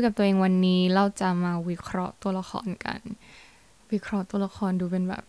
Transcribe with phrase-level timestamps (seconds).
[0.00, 3.00] ยกับตัวเองวันนี้เราจะมาวิเคราะห์ตัวละครกัน
[3.92, 5.24] วิเคราะห์ตัวละครดูเป็นแบบ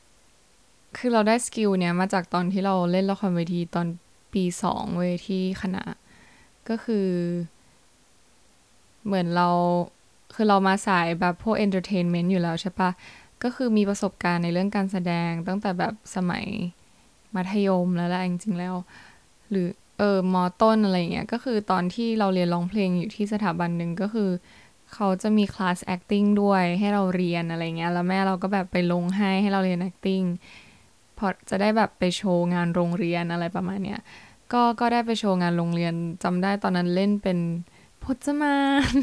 [0.98, 3.88] คือเราได้ skill เนี้ยมาจากตอนที่เราเล่นละครเวทีตอน
[4.34, 5.84] ปีสองเวทีคณะ
[6.70, 7.08] ก็คือ
[9.06, 9.50] เหมือนเรา
[10.36, 12.90] คือเรามาสายแบบพวก entertainment อยู่แล้วใช่ปะ
[13.44, 16.46] ก็คือมีประสบการณ์ในเรื่องการแสดงตั้งแต่แบบสมัย
[17.36, 18.76] มัธยมแล้วแหละจริงๆแล้ว
[19.50, 24.30] หรือเออมอต้นอะไรเงี้ยก็คือตอนที่เราเรียนร้องเพลงอยู่ที่สถาบันหนึ่งก็คือ
[24.94, 30.28] เขาจะมีคลาส acting ด้วยให้เราเรียนอะไรเงี้ย แล้วแม่เราก็แบบไปลงให้ให้เราเรียน acting
[31.18, 34.00] พอจะได้แบบไปโชว์งานโรงเรียนอะไรประมาณเนี้ย
[34.54, 37.38] ก็ก็ได้ไปโชว์งานโรงเรียนจำได้ตอนนั้นเล่นเป็น
[38.04, 38.58] พจมา
[38.94, 38.96] น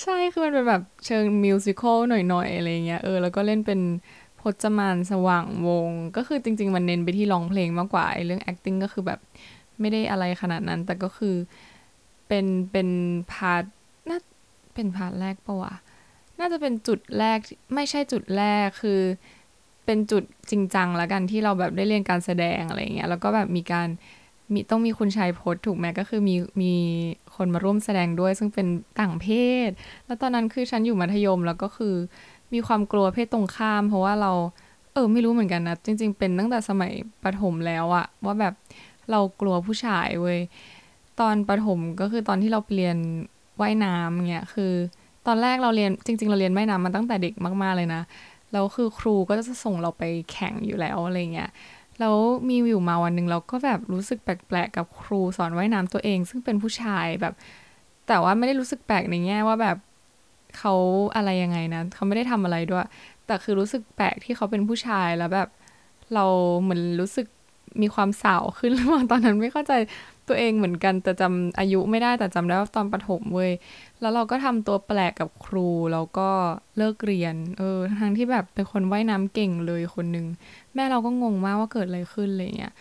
[0.00, 3.80] ใช่คือมันเป็นแบบเชิงมิวสิควลหน่อยๆอะไรเงี้ยเออแล้วก็เล่นเป็น
[4.40, 9.20] พจมานสว่างวงศ์ ก็คือจริง ๆ มันเน้นไปที่ร้องเพลงมากกว่าไอ้เรื่อง acting ก็คือแบบ
[9.80, 11.34] ไม่ได้อะไรขนาดนั้น แต่ก็คือ
[12.28, 12.88] เป็นเป็น
[13.32, 13.64] part
[14.74, 15.74] เป็น part แรกปะวะ
[16.38, 17.38] น่าจะเป็นจุดแรก
[17.74, 19.00] ไม่ใช่จุดแรกคือ
[19.84, 23.88] เป็นจุดจริงจังแล้วกันที่เราแบบได้เรียนการแสดงอะไรเงี้ยแล้วก็แบบมีการ
[24.52, 26.74] มีต้องมีคุณชายพจน์ถูกไหมก็คือมีมี
[27.36, 28.66] คนมาร่วมแสดงด้วย ซึ่งเป็น
[29.00, 29.26] ต่างเพ
[29.68, 29.70] ศ
[30.06, 31.94] แล้วตอนนั้นคือฉันอยู่มัธยมแล้วก็คือ
[32.52, 34.32] มีความกลัวเพศตรงข้าม เพราะว่าเรา
[34.92, 36.92] เออไม่รู้เหมือนกันนะ จริง ๆ เป็นตั้งแต่สมัย
[37.24, 38.54] ประถมแล้วอะว่าแบบ
[39.10, 40.38] เรากลัวผู้ชายเว้ย
[41.20, 42.96] ตอนประถมก็คือตอนที่เราเรียน
[43.60, 44.72] ว่ายน้ำเงี้ยคือ
[45.26, 48.02] ตอนแรกเราเรียนจริง ๆ เราเรียนว่ายน้ำมาตั้งแต่เด็กมากๆเลยนะ
[48.52, 51.50] แล้วคือครูก็จะส่งเราไปแข่งอยู่แล้วอะไรเงี้ย
[52.00, 52.14] แล้ว
[52.48, 57.34] มีอยู่มาวันหนึ่งเราก็แบบรู้สึกแปลกๆกับครูสอนว่ายน้ำตัวเอง ซึ่งเป็นผู้ชายแบบ
[58.08, 59.76] แต่ว่าไม่ได้รู้สึกแปลกในแง่ว่าแบบ
[60.58, 60.74] เขา
[61.16, 62.86] อะไรยังไงนะเขาไม่ได้ทำอะไรด้วย
[63.26, 65.48] แต่คือรู้สึกแปลกที่เขาเป็นผู้ชายแล้วแบบ
[66.14, 66.24] เรา
[66.62, 67.26] เหมือนรู้สึก
[67.82, 69.72] มีความสาวขึ้นหรือเปล่าตอนนั้นไม่เข้าใจ
[70.28, 73.52] ตัวเองเหมือนกันแต่จำอายุไม่ได้แต่จำได้ว่าตอนประถมเว้ย
[74.00, 76.28] แล้วเราก็ทำตัวแปลกกับครูแล้วก็
[76.76, 80.26] เลิกเรียน เออ ทั้งที่แบบเป็นคนว่ายน้ำเก่งเลยคนนึง
[80.74, 82.74] แม่เราก็งงมากว่าเกิดอะไรขึ้นอะไรเงี้ย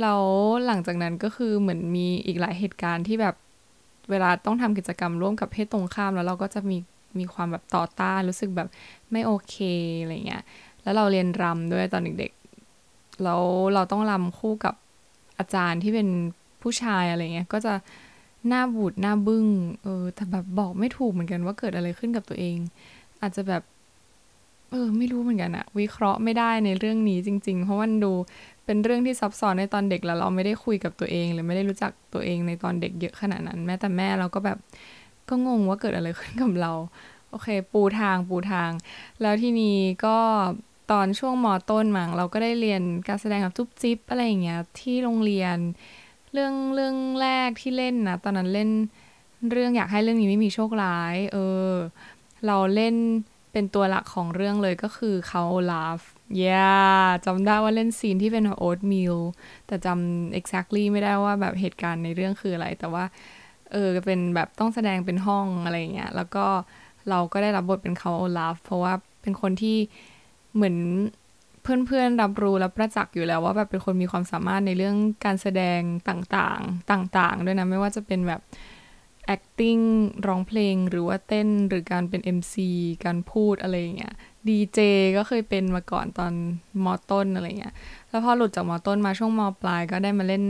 [0.00, 0.22] แล้ว
[0.66, 3.34] หลังจากนั้นก็คือเหมือนมีอีกหลายเหตุการณ์ที่แบบ
[4.10, 6.78] เวลาต้องทำกิจกรรมร่วมกับเพศตรงข้าม แล้วเราก็จะมี
[7.18, 8.68] มีความแบบต่อต้านรู้สึกแบบ
[9.12, 9.56] ไม่โอเค
[10.00, 10.42] อะไรเงี้ย
[10.82, 13.42] แล้วเราเรียนรำด้วยตอนเด็กๆแล้ว
[13.74, 14.74] เราต้องรำคู่กับ
[15.38, 16.08] อาจารย์ที่เป็น
[16.62, 17.74] ผู้ชายอะไรเงี้ยก็จะ
[18.48, 19.46] หน้าบูดหน้าบึง้ง
[19.82, 22.56] เออ แต่แบบบอกไม่ถูกเหมือนกันว่าเกิดอะไรขึ้นกับตัวเอง
[23.22, 23.62] อาจจะแบบ
[24.70, 28.12] เออ ไม่รู้เหมือนกันอะวิเคราะห์ไม่ได้ในเรื่องนี้จริง ๆ เพราะมันดู
[28.64, 34.58] เป็นเรื่องที่ซับซ้อนในตอนเด็กแล้วเราไม่ได้คุยกับตัวเองหรือไม่ได้รู้จักตัวเองในตอนเด็กเยอะขนาดนั้น แม้แต่แม่เราก็แบบ
[35.28, 36.72] ก็งงว่าเกิดอะไรขึ้นกับเรา
[37.30, 38.70] โอเค ปูทางปูทาง
[39.22, 40.18] แล้วที่นี้ก็
[40.90, 45.56] ตอนช่วงมอต้นมั้งเราก็ได้เรียนการแสดงกับจุ๊บจิ๊บอะไรอย่างเงี้ยที่โรงเรียน
[46.32, 48.70] เรื่องเรื่องแรกที่เล่นนะตอนนั้นเล่น
[49.50, 51.70] เรื่องอยากให้เรื่องนี้ไม่มีโชคร้าย เออ
[52.46, 52.94] เราเล่น
[53.52, 56.00] เป็นตัวหลักของเรื่องเลยก็คือเขาลาฟ
[56.42, 56.64] ย่
[57.24, 59.16] จำได้ว่าเล่นซีนที่เป็นโอ๊ตมิล
[59.66, 63.04] แต่จำ exactly ไม่ได้ว่าแบบเหตุการณ์ในเรื่องคืออะไร แต่ว่า
[63.72, 66.46] เออเป็นแบบต้องแสดงเป็นห้องอะไรเงี้ย แล้วก็
[67.10, 68.92] เราก็ได้รับบทเป็นเขาลาฟเพราะว่า
[69.22, 69.76] เป็นคนที่
[70.54, 70.76] เหมือน
[71.62, 78.40] เพื่อนๆรับรู้และประจักษ์อยู่แล้วว่าแบบเป็นคนมีความสามารถในเรื่องการแสดงต่างๆต่างๆ ด้วยนะ ไม่ว่าจะเป็นแบบ
[79.34, 79.82] acting
[80.26, 82.54] ร้องเพลงหรือว่าเต้นหรือการเป็น MC
[83.04, 84.14] การพูดอะไรเงี้ย
[84.48, 84.78] ดีเจ
[85.16, 86.32] ก็เคยเป็นมาก่อนตอน
[86.84, 87.74] มอต้นอะไรเงี้ย
[88.08, 90.44] แล้วพอหลุดจากมอต้นมาช่วงมอปลายก็ได้มาเล่น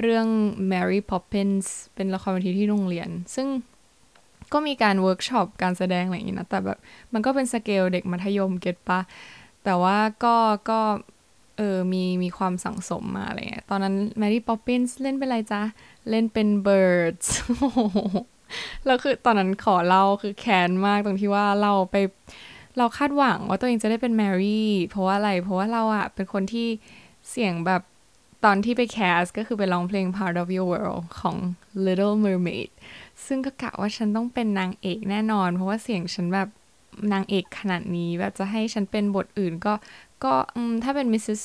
[0.00, 0.26] เรื่อง
[0.70, 3.48] Mary Poppins เป็นละครเวทีที่โรงเรียน ซึ่ง
[4.52, 6.78] ก็มีการเวิร์กช็อปการแสดงอะไรอย่างนี้นะ แต่แบบ
[7.12, 9.00] มันก็เป็นสเกลเด็กมัธยม get ปะ
[9.64, 10.36] แต่ว่าก็
[10.70, 10.80] ก็
[11.58, 15.62] เออมีมีความสั่งสมมาอะไรเงี้ยตอนนั้น Mary Poppins เล่นเป็นอะไรจ๊ะ
[16.10, 17.26] เล่นเป็น birds
[18.86, 21.96] แล้วคือตอนนั้นขอเล่าคือแค้นมากตรงที่ว่าเราไป
[22.78, 26.68] เราคาดหวังว่าตัวเองจะได้เป็น Mary เพราะว่าอะไร เพราะว่าเราอะเป็นคนที่
[27.30, 27.82] เสียงแบบ
[28.44, 31.36] ตอนที่ไป cast ก็คือไปร้องเพลง Part of Your World ของ
[31.86, 32.70] Little Mermaid
[33.26, 36.48] ซึ่งก็กะว่าฉันต้องเป็นนางเอกแน่นอน เพราะว่าเสียงฉันแบบ
[37.12, 39.74] นางเอกขนาดนี้ แบบจะให้ฉันเป็นบทอื่นก็
[40.24, 40.34] ก็
[40.84, 41.42] ถ้าเป็น Mrs.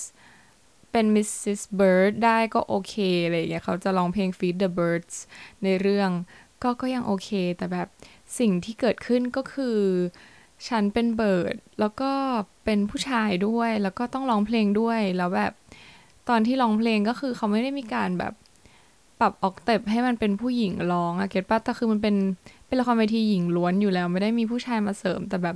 [0.92, 1.28] เป็น Mrs.
[1.42, 2.96] Bird ได้ก็โอเค
[3.26, 5.16] อะไรอย่างเงี้ยเขาจะร้องเพลง Feed the Birds
[5.64, 6.10] ในเรื่อง
[6.64, 7.88] ก็ก็ยังโอเค แต่แบบ
[8.40, 9.78] สิ่งที่เกิดขึ้นก็คือ
[10.68, 12.12] ฉันเป็นเบิร์ด แล้วก็
[12.66, 15.54] เป็นผู้ชายด้วย แล้วก็ต้องร้องเพลงด้วยแล้วแบบ
[16.30, 18.34] ตอนที่ร้องเพลงก็คือเขาไม่ได้มีการแบบ
[19.20, 22.16] ปรับออกเต็บให้มันเป็นผู้หญิงร้องอะเก็ตป้าแต่คือมันเป็น
[22.68, 25.56] เป็นละครเวทีหญิงล้วนอยู่แล้ว ไม่ได้มีผู้ชายมาเสริม แต่แบบ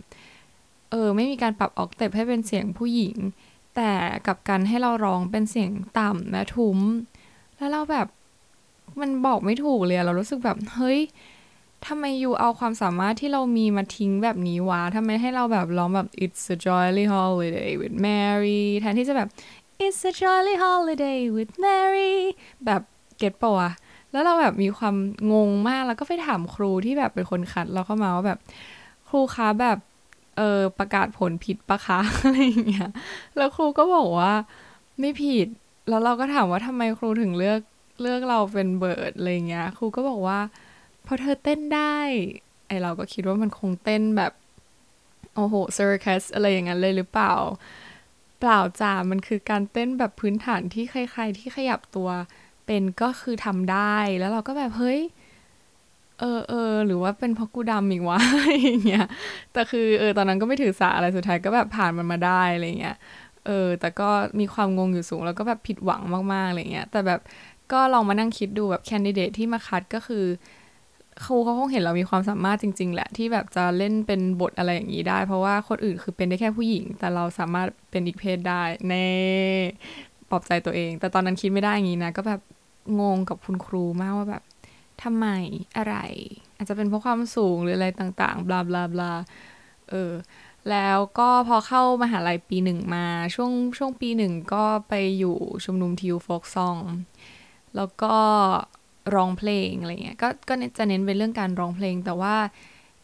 [0.91, 3.15] เออ ไม่มีการปรับออกเต็บให้เป็นเสียงผู้หญิง
[3.75, 3.91] แต่
[4.27, 6.79] กับการให้เราร้องเป็นเสียงต่ำและทุ้ม
[7.57, 8.07] แล้วเราแบบ
[9.01, 10.99] มันบอกไม่ถูกเลยเรารู้สึกแบบเฮ้ย
[11.87, 19.29] ทำไมอยู่เอาความสามารถที่เรามีมาทิ้งแบบนี้วะทำไมให้เราแบบร้องแบบ it's a jolly holiday with Mary แทนที่จะแบบ
[19.85, 22.13] it's a jolly holiday with Mary
[22.65, 22.81] แบบ
[23.21, 23.71] เก็ตปะวะ
[24.11, 24.95] แล้วเราแบบมีความ
[25.33, 28.39] งงมากแล้วก็ไปถามครูที่แบบเป็นคนคัดเราเข้ามาว่าแบบ
[29.09, 29.77] ครูคะแบบ
[30.37, 32.89] เออประกาศผลผิดปะคะอะไรอย่างเงี้ย
[33.37, 34.33] แล้วครูก็บอกว่า
[34.99, 35.47] ไม่ผิด
[35.89, 37.59] แล้วเราก็ถามว่าทำไมครูถึงเลือก
[38.01, 40.39] เลือกเราเป็นเบิร์ดอะไรเงี้ย ครูก็บอกว่า
[41.03, 41.97] เพราะเธอเต้นได้
[42.67, 44.33] ไอเราก็คิดว่ามันคงเต้นแบบ
[45.35, 47.33] โอ้โหเซอร์คัสอะไรอย่างนั้นเลยหรือเปล่า
[48.39, 52.09] เปล่าจ้ามันคือการเต้นแบบพื้นฐานที่ใครๆที่ขยับตัว
[52.71, 54.99] เป็นก็คือทำได้แล้วเราก็แบบเฮ้ย
[56.19, 58.19] เออเออหรือว่าเป็นเพราะกูดำอีกวะ
[58.63, 59.05] อย่างเงี้ย
[59.53, 62.95] แต่คือเออตอนนั้นก็ไม่ถือสาอะไรสุดท้ายก็แบบผ่านมันมาได้อะไรเงี้ย
[63.45, 64.09] เออ แต่ก็
[64.39, 66.01] มีความงงอยู่สูงแล้วก็แบบผิดหวัง
[66.33, 67.19] มากๆอะไรเงี้ยแต่แบบ
[67.71, 70.25] ก็ลองมานั่งคิดดูแบบแคนดิเดตที่มาคัดก็คือ
[71.25, 79.07] ครูเขาคงเห็นเรามีความสามารถจริง ๆ แหละที่แบบจะเล่นเป็นบทอะไรอย่างนี้ได้ เพราะว่าคนอื่นคือเป็นได้แค่ผู้หญิง แต่เราสามารถเป็นอีกเพศได้เน่
[80.31, 82.41] ปลอบใจตัวเอง แต่ตอนนั้นคิดไม่ได้อย่างนี้นะ ก็แบบ
[82.99, 84.43] งงกับคุณครูมากว่าแบบ
[85.03, 85.27] ทำไม
[85.77, 85.95] อะไร
[86.55, 89.13] อาจจะเป็นเพราะความสูงหรืออะไรต่างๆ บลาบลาบลา
[89.89, 90.13] เออ
[90.69, 93.05] แล้วก็พอเข้ามาหาลัยปีหนึ่งมา
[93.35, 96.77] ช่วงช่วงปีหนึ่งก็ไปอยู่ชุมนุมทิวโฟกซอง
[97.75, 98.15] แล้วก็
[99.15, 102.35] ร้องเพลงอะไรเงี้ยก็ก็จะเน้นเป็นเรื่องการร้องเพลง แต่ว่า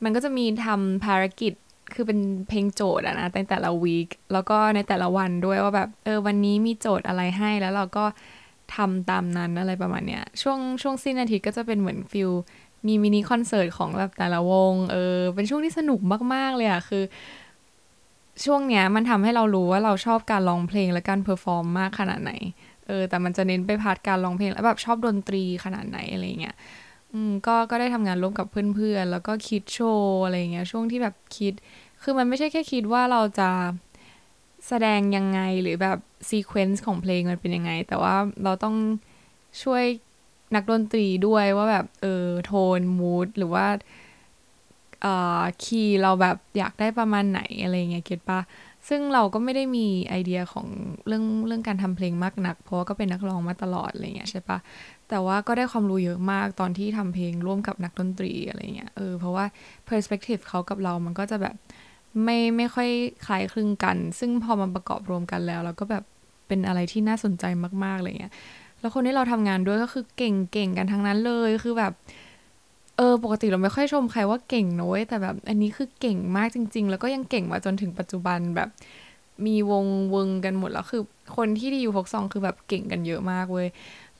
[0.04, 1.54] มันก็จะมีทำภารกิจ
[1.94, 2.20] คือเป็น
[2.50, 8.06] เพลงโจทย์อะนะในแต่ละวีคแล้วก็ในแต่ละวันด้วยว่าแบบเออวันนี้มีโจทย์อะไรให้แล้วเราก็
[8.76, 12.32] ทำตามนั้นอะไรประมาณเนี้ยช่วงช่วงสิ้นอาทิตย์ก็จะเป็นเหมือน feel
[12.88, 16.00] มี mini concert ของแบบแต่ละวงเออเป็นช่วงที่สนุก
[16.34, 17.04] มาก ๆ เลยอะคือ
[18.46, 22.32] ช่วงเนี้ยมันทำให้เรารู้ว่าเราชอบการร้องเพลงและการ perform มากขนาดไหน
[22.88, 26.56] เออแต่มันจะเน้นไป part การร้องเพลงแล้วแบบชอบดนตรีขนาดไหนอะไรเงี้ย
[27.14, 31.54] อืมก็ก็ได้ทำงานร่วมกับเพื่อนๆแล้วก็คิดโชว์อะไรเงี้ยช่วงที่แบบคิด
[32.04, 33.50] คือมันไม่ใช่แค่คิดว่าเราจะ
[34.68, 36.00] แสดงยังไงหรือแบบ
[36.30, 38.76] sequence ของเพลงมันเป็นยังไง แต่ว่าเราต้อง
[39.64, 39.84] ช่วย
[40.56, 43.66] นักดนตรีด้วยว่าแบบ เออ tone mood หรือว่า
[45.02, 48.40] เอ่อ key เราแบบอยากได้ประมาณไหนอะไรเงี้ย get ปะ
[48.90, 50.68] ซึ่งเราก็ไม่ได้มีไอเดียของ
[51.08, 54.58] เรื่องเรื่องการทำเพลงมากนัก เพราะว่าก็เป็นนักร้องมาตลอดอะไรเงี้ยใช่ปะ
[55.10, 59.46] แต่ว่าก็ได้ความรู้เยอะมากตอนที่ทำเพลงร่วมกับนักดนตรีอะไรเงี้ยเออเพราะว่า
[59.90, 61.56] perspective เขากับเรามันก็จะแบบ
[62.24, 62.90] ไม่ไม่ค่อย
[63.26, 66.04] คล้ายคลึงกัน ซึ่งพอมาประกอบรวมกันแล้วเราก็แบบ
[66.48, 67.46] เป็นอะไรที่น่าสนใจ
[67.84, 68.34] มากๆเลยเงี้ย
[68.80, 71.94] แล้วคนที่เราทำงานด้วยก็คือเก่งเก่งกันทั้งนั้นเลยคือแบบ
[72.98, 78.70] เออปกติเราไม่ค่อยชมใครว่าเก่งน้อยแต่แบบอันนี้คือเก่งมากจริง ๆ แล้วก็ยังเก่งมาจนถึงปัจจุบันแบบ
[79.46, 81.04] มีวงวงกันหมดแล้วคือ
[81.38, 83.68] คนที่ดีอยู่ฟกซองคือแบบเก่งกันเยอะมากเว้ย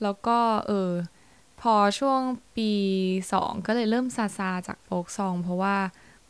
[0.02, 0.92] แล้วก็เออ
[1.62, 2.20] พอช่วง
[2.56, 2.72] ปี
[3.34, 5.76] สองก็เลยเริ่มซาซาจากโฟกซอง เพราะว่า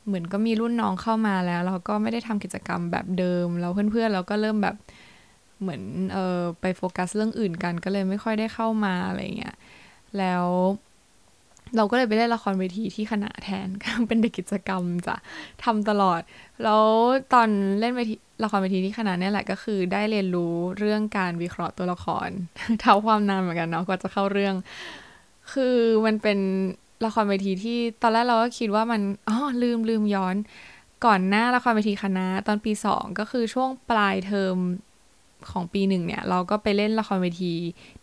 [0.07, 4.75] เหมือนก็มีรุ่นน้องเข้ามาแล้ว เราก็ไม่ได้ทำกิจกรรมแบบเดิมแล้วเพื่อนๆเราก็เริ่มแบบ
[5.62, 5.81] เหมือน
[6.13, 9.56] เออไปโฟกัสเรื่องอื่นกันก็เลยไม่ค่อยได้เข้ามาอะไรเงี้ย
[10.18, 10.45] แล้ว
[11.75, 13.68] เราก็เลยไปเล่นละครเวทีที่คณะแทน
[14.07, 15.15] เป็นเด็กกิจกรรมจะ
[15.63, 16.21] ทำตลอด
[16.63, 16.83] แล้ว
[17.34, 22.29] ตอนเล่นเวทีละครเวทีที่คณะเนี่ยแหละก็คือได้เรียนรู้เรื่องการวิเคราะห์ตัวละคร
[22.81, 24.55] เท่าความนานเหมือนกันเนาะกว่าจะเข้าเรื่อง
[25.53, 26.39] คือมันเป็น
[27.06, 30.36] ละครเวทีที่ตอนแรกเราก็คิดว่ามันอ๋อลืมลืมย้อน
[31.06, 34.56] ก่อนหน้าละครเวทีคณะตอนปีสองก็คือช่วงปลายเทอม
[35.51, 37.54] ของปีหนึ่งเนี่ย เราก็ไปเล่นละครเวที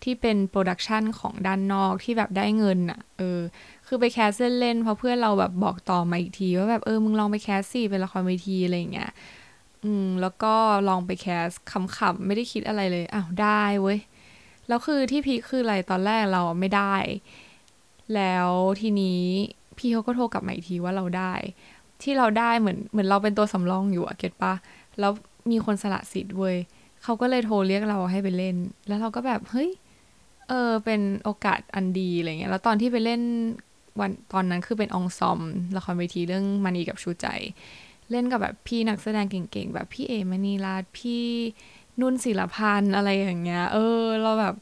[0.02, 3.40] ที่เป็น production ของด้านนอกที่แบบได้เงินอะ่ะเออ
[3.86, 9.10] คือไป cast เล่นเพราะเพื่อนเราแบบบอกต่อมาอีกทีว่าแบบเออมึงลองไป cast สิเป็นละครเวทีอะไรอย่างเงี้ย
[9.84, 10.54] อืมแล้วก็
[10.88, 13.98] ลองไปแคสขำๆไม่ได้คิดอะไรเลยอ้าวได้เว้ย
[14.68, 16.94] แล้วคือที่พีคคืออะไรตอนแรกเราไม่ได้
[18.14, 18.48] แล้ว
[18.80, 19.22] ทีนี้
[19.78, 21.34] พี่เขาก็โทรกลับมาอีกทีว่าเราได้
[22.02, 24.54] ที่เราได้เหมือนเหมือนเราเป็นตัวสำรองอยู่อะเก็ตปะ
[25.00, 25.12] แล้ว
[25.50, 26.56] มีคนสละสิทธิ์เว้ย
[27.02, 28.56] เขาก็เลยโทรเรียกเราให้ไปเล่น
[28.88, 29.70] แล้วเราก็แบบเฮ้ย
[30.48, 33.22] เออเป็นโอกาสอันดีอะไรเงี้ยแล้วตอนที่ไปเล่น
[34.00, 35.40] วันตอนนั้นคือเป็นองซอม
[35.76, 37.26] ละครเวทีเรื่องมานีกับชูใจ
[38.10, 41.24] เล่นกับแบบพี่นักแสดงเก่งๆ แบบพี่เอมณีราพี่
[42.00, 44.54] นุ่นศิรพันธ์อะไรอย่างเงี้ย เออ เราแบบ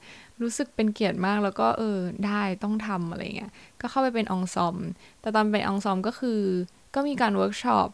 [0.43, 4.77] รู้สึกเป็นเกียรติมากแล้วก็เออได้ต้องทำอะไรเงี้ยก็เข้าไปเป็น ensemble
[5.21, 6.41] แต่ตอนเป็น ensemble ก็คือ
[6.95, 7.89] ก็มีการ workshop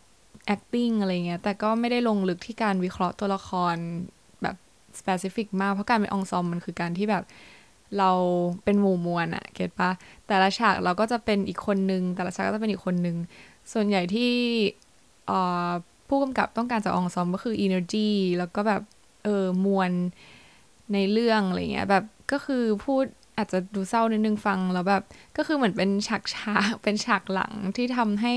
[0.55, 3.77] acting อะไรเงี้ยแต่ก็ไม่ได้ลงลึกที่การวิเคราะห์ตัวละคร
[4.43, 4.57] แบบ
[4.99, 7.25] specific มาก เพราะการเป็น ensemble มันคือการที่แบบ
[7.99, 8.11] เรา
[8.65, 9.91] เป็นหมู่มวลอะเก็ตปะ
[10.27, 13.17] แต่ละฉากเราก็จะเป็นอีกคนนึง แต่ละฉากก็จะเป็นอีกคนนึง
[13.73, 14.33] ส่วนใหญ่ที่
[16.09, 18.83] ผู้กำกับต้องการจากองซอมก็คือ energy แล้วก็แบบ
[19.25, 19.91] เออมวล
[20.93, 23.05] ในเรื่องอะไรเงี้ยแบบ ก็คือพูด
[23.37, 25.03] อาจจะดูเศร้านิดนึงฟังแล้วแบบ
[25.37, 28.35] ก็คือเหมือนเป็นฉากฉากเป็นฉากหลังที่ทำให้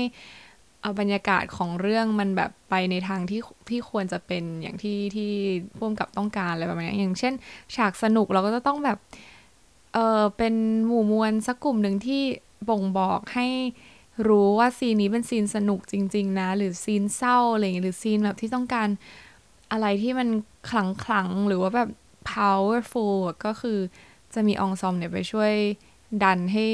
[0.80, 5.30] เอาบรรยากาศของเรื่องมันแบบไปในทางที่ที่ควรจะเป็นอย่างที่ที่
[5.76, 7.34] พ่วงกับต้องการอะไรแบบนี้อย่างเช่น
[7.76, 8.98] ฉากสนุกเราก็จะต้องแบบ
[9.94, 10.54] เออเป็น
[10.86, 12.22] หมู่มวลสักกลุ่มหนึ่งที่
[12.68, 13.48] บ่งบอกให้
[14.28, 18.88] รู้ว่าซีนนี้เป็นซีนสนุกจริง ๆ นะ หรือซีนเศร้าอะไรอย่างเงี้ยหรือซีนแบบที่ต้องการ
[19.72, 20.28] อะไรที่มัน
[20.70, 21.88] ขลังขลังหรือว่าแบบ
[22.32, 23.78] powerful ก็คือ
[24.34, 25.52] จะมีองซอมเนี่ยไปช่วย
[26.22, 26.66] ดันให้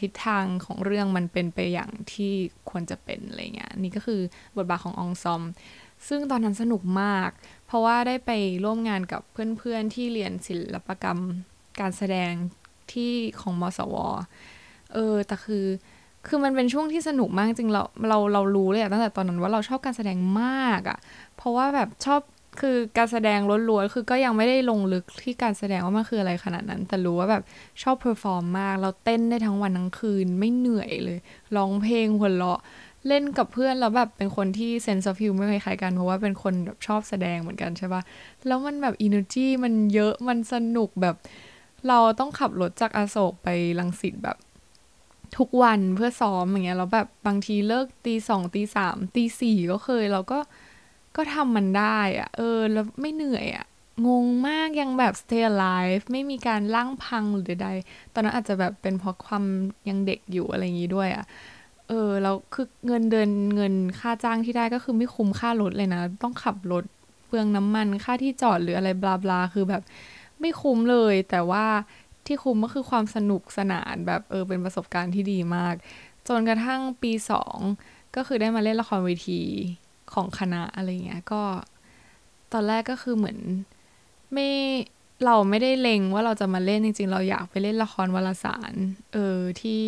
[0.00, 2.32] ทิศทางของเรื่องมันเป็นไปอย่างที่
[2.70, 4.20] ควรจะเป็นอะไรเงี้ยนี่ก็คือ
[4.56, 5.42] บทบาทของ ensemble
[6.08, 7.30] ซึ่งตอนนั้นสนุกมาก
[7.66, 8.30] เพราะว่าได้ไป
[8.64, 11.20] ร่วมงานกับเพื่อนๆที่เรียนศิลปกรรม
[11.80, 12.32] การแสดง
[12.92, 13.96] ที่ของมสว
[14.92, 15.66] เออแต่คือ
[16.26, 20.98] คือมันเป็นช่วงที่สนุกมากจริงเราเราเรารู้เลยอะตั้งแต่ตอนนั้นว่าเราชอบการแสดงมากอะ
[21.36, 22.20] เพราะว่าแบบชอบ
[22.60, 27.42] คือการแสดงล้วนๆคือก็ยังไม่ได้ลงลึกที่การแสดงว่ามันคืออะไรขนาดนั้น แต่รู้ว่าแบบ
[27.82, 31.18] ชอบ perform มาก เราเต้นได้ทั้งวันทั้งคืนไม่เหนื่อยเลย
[31.56, 32.60] ร้องเพลงหัวเราะ
[33.08, 38.02] เล่นกับเพื่อนแล้วแบบเป็นคนที่ sense of humor คล้ายกัน เพราะว่าเป็นคนแบบชอบแสดงเหมือนกันใช่ปะ
[38.46, 41.16] แล้วมันแบบ energy มันเยอะมันสนุกแบบ
[41.88, 43.48] เราต้องขับรถจากอโศกไป
[43.80, 44.36] รังสิตแบบ
[45.38, 50.38] ทุกวันเพื่อซ้อมอย่างเงี้ยแล้วแบบบางทีเลิกตีสองตีสามตีสี่ก็เคยเราก็
[51.16, 53.66] ก็ทำมันได้อะเออ แล้วไม่เหนื่อยอะ
[54.08, 57.68] งงมากยังแบบ stay alive ไม่มีการร่างพังหรือใด
[58.12, 59.44] ตอนนั้นอาจจะแบบเป็นเพราะความ
[59.88, 61.24] ยังเด็กอยู่อะไรอย่างนี้ด้วยอะ
[61.88, 66.84] เออแล้วคือเงินเดือนเงินค่าจ้างที่ได้ก็คือไม่คุ้มค่ารถเลยนะ ต้องขับรถ
[67.26, 69.82] เปลืองน้ำมันค่าที่จอดหรืออะไรบลาบลาคือแบบ
[70.40, 71.66] ไม่คุ้มเลย แต่ว่า
[72.26, 75.74] ที่คุ้มก็คือความสนุกสนานแบบเออเป็นประสบการณ์ที่ดีมาก
[76.28, 77.58] จนกระทั่งปีสอง
[78.16, 79.40] ก็คือได้มาเล่นละครเวที
[80.14, 81.42] ของคณะอะไรเงี้ยก็
[82.52, 83.38] ตอนแรกก็คือเหมือน
[84.32, 84.48] ไม่
[85.24, 88.72] เราไม่ได้เล็งว่าเราจะมาเล่นจริง ๆ เราอยากไปเล่นละครวารสาร
[89.12, 89.82] เออที่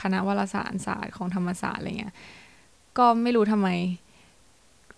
[0.00, 2.14] คณะวารสารศาสตร์ของธรรมศาสตร์อะไรเงี้ย
[2.98, 3.68] ก็ไม่รู้ทำไม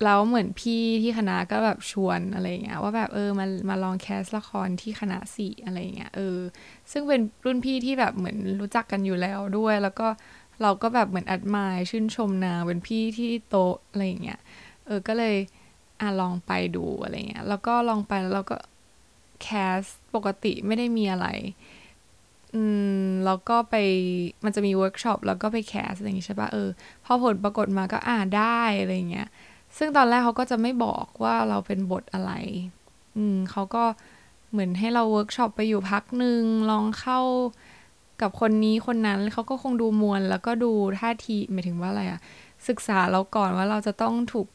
[0.05, 6.39] แล้วเหมือนพี่ที่คณะก็แบบชวนอะไรเงี้ยว่าแบบเออมามาลองแคสละครที่คณะสี่อะไรเงี้ยเออ
[6.93, 10.09] ซึ่งเป็นรุ่นพี่ที่แบบเหมือนรู้จักกันอยู่แล้วด้วย แล้วก็
[10.63, 13.57] เราก็แบบเหมือนอัดมายชื่นชมนางเป็นพี่ที่โต
[13.91, 14.41] อะไรอย่างเงี้ย
[14.87, 15.37] เออก็เลย
[16.01, 18.57] อะลองไปดูอะไรเงี้ยแล้วก็ลองไปแล้วเราก็
[19.43, 19.81] cast
[20.15, 21.27] ปกติไม่ได้มีอะไร
[22.55, 22.63] อื
[23.05, 23.75] มแล้วก็ไป
[24.45, 26.69] มันจะมีเวิร์กช็อปแล้วก็ไป cast อะไรอย่างงี้ใช่ปะเออ
[27.05, 29.29] พอผลปรากฏมาก็อ่าได้อะไรเงี้ย
[29.79, 32.33] ซึ่งตอนแรกเขาก็จะไม่บอกว่าเราเป็นบทอะไร
[33.17, 33.85] อืมเขาก็
[34.51, 37.21] เหมือนให้เราเวิร์กช็อปไปอยู่พักหนึ่งลองเข้า
[38.21, 42.21] กับคนนี้คนนั้นเขาก็คงดูมวล แล้วก็ดูท่าทีหมายถึงว่าอะไรอะ
[42.69, 44.47] ศึกษาเราก่อนว่าเราจะต้องถูก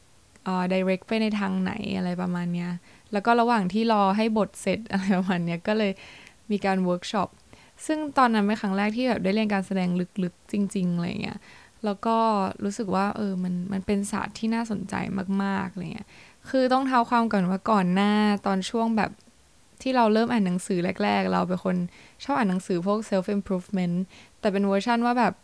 [0.46, 2.70] อ่า direct ไปในทางไหนอะไรประมาณเนี้ย
[3.12, 5.92] แล้วก็ระหว่างที่รอให้บทเสร็จอะไรประมาณเนี้ยก็เลย
[6.50, 7.28] มีการเวิร์กช็อป
[7.86, 9.88] ซึ่งตอนนั้นเป็นครั้งแรกที่แบบได้เรียนการแสดง
[10.22, 11.38] ลึกๆ จริงๆอะไรเงี้ย
[11.84, 12.16] แล้วก็
[12.64, 14.94] รู้สึกว่าเออมันมันเป็นศาสตร์ที่น่าสนใจ
[15.42, 16.08] มากๆอะไรเงี้ย
[16.50, 18.12] คือต้องเท้าความก่อนว่าก่อนหน้า
[18.46, 19.10] ตอนช่วงแบบ
[19.82, 21.76] ที่เราเริ่มอ่านหนังสือแรก ๆ เราเป็นคน
[22.24, 23.96] ชอบอ่านหนังสือพวก self improvement
[24.40, 25.34] แต่เป็นเวอร์ชันว่าแบบ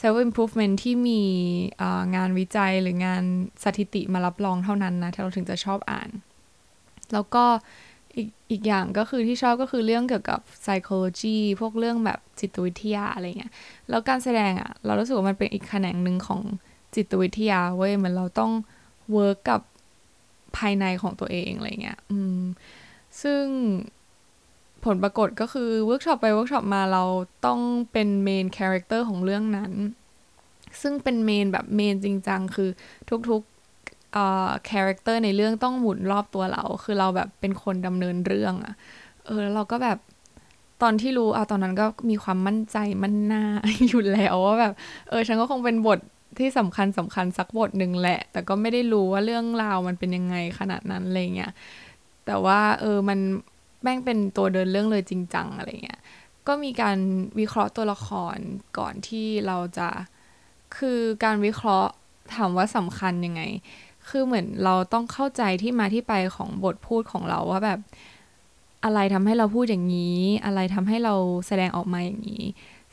[0.00, 1.20] self improvement ที่มี
[2.16, 3.22] งานวิจัยหรืองาน
[3.64, 6.10] สถิติมารับรองเท่านั้นนะที่เราถึงจะชอบอ่าน
[7.12, 7.44] แล้วก็
[8.16, 13.52] อีกอีกอย่างก็คือที่ชอบก็คือเรื่องเกี่ยวกับ psychology พวกเรื่องแบบจิตวิทยาอะไรเงี้ย
[13.88, 16.42] แล้วการแสดงอะ่ะ เรารู้สึกว่ามันเป็นอีกแขนงหนึ่งของ
[16.94, 18.52] จิตวิทยาเว้ยเหมือนเราต้อง
[19.16, 19.60] work กับ
[20.56, 22.40] ภายในของตัวเองอะไรเงี้ย อืม
[23.22, 23.44] ซึ่ง
[24.84, 27.04] ผลปรากฏก็คือเวิร์กช็อปไปเวิร์กช็อปมาเรา
[27.46, 27.60] ต้อง
[27.92, 29.72] เป็น main character ของเรื่องนั้น
[30.82, 32.70] ซึ่งเป็น main แบบ main จริงจังคือ
[33.28, 38.74] ทุกๆ character ในเรื่องต้องหมุนรอบตัวเรา คือเราแบบเป็นคนดำเนินเรื่องอะ
[39.26, 39.98] เออเราก็แบบ
[40.82, 43.44] ตอนที่รู้เอาตอนนั้นก็มีความมั่นใจมั่นหน้า
[43.88, 44.72] อยู่แล้วว่าแบบ
[45.08, 45.98] เออฉันก็คงเป็นบท
[46.38, 51.52] ที่สำคัญสำคัญสักบทหนึ่งแหละ แต่ก็ไม่ได้รู้ว่าเรื่องราวมันเป็นยังไงขนาดนั้นอะไรเงี้ย
[52.26, 53.18] แต่ว่าเออมัน
[53.82, 56.00] แม่งเป็นตัวเดินเรื่องเลยจริงจังอะไรเงี้ย
[56.46, 56.98] ก็มีการ
[57.38, 58.36] วิเคราะห์ตัวละคร
[58.78, 59.88] ก่อนที่เราจะ
[60.76, 61.90] คือการวิเคราะห์
[62.34, 63.42] ถามว่าสำคัญยังไง
[64.08, 67.80] คือเหมือนเราต้องเข้าใจที่มาที่ไปของบทพูดของเราว่าแบบ
[68.84, 71.14] อะไรทำให้เราพูดอย่างนี้ อะไรทำให้เรา
[71.46, 72.44] แสดงออกมาอย่างนี้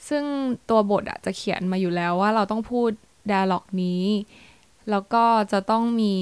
[0.08, 0.24] ซึ่ง
[0.70, 2.90] ตัวบทอะจะเขียนมาอยู่แล้วว่าเราต้องพูด
[3.32, 4.04] ดาล็อกนี้
[4.90, 6.16] แล้วก็จะต้องมี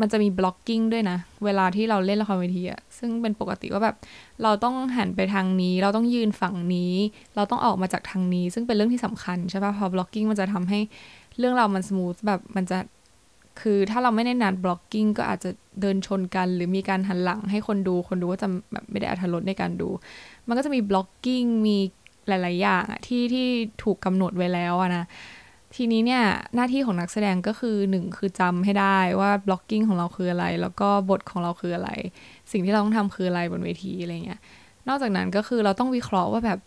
[0.00, 3.96] มันจะมี blocking ด้วยนะ เวลาที่เราเล่นละครเวทีอะซึ่งเป็นปกติว่าแบบ
[4.42, 6.94] เราต้องหันไปทางนี้ เราต้องยืนฝั่งนี้
[7.36, 10.80] เราต้องออกมาจากทางนี้ ซึ่งเป็นเรื่องที่สำคัญใช่ปะพอ blocking มันจะทำให้
[11.38, 12.78] เรื่องเรามัน smooth แบบมันจะ
[13.60, 19.88] คือถ้าเราไม่ได้นัด blocking ก็อาจจะเดินชนกัน หรือมีการหันหลังให้คนดูคนดูก็จะแบบไม่ได้อรรถรสในการดู
[20.46, 21.76] มันก็จะมี blocking มี
[22.28, 23.46] หลาย ๆ อย่างอะที่ที่
[23.82, 25.04] ถูกกำหนดไว้แล้วอะนะ
[25.74, 31.90] ทีนี้เนี่ยหน้าที่ของนักแสดงก็คือหนึ่งคือจำให้ได้ว่าบล็อกกิ้งของเราคืออะไร แล้วก็บทของเราคืออะไร
[32.52, 34.40] สิ่งที่เราต้องทำคืออะไรบนเวทีอะไรเงี้ย
[34.88, 36.58] นอกจากนั้นก็คือเราต้องวิเคราะห์ว่าแบบ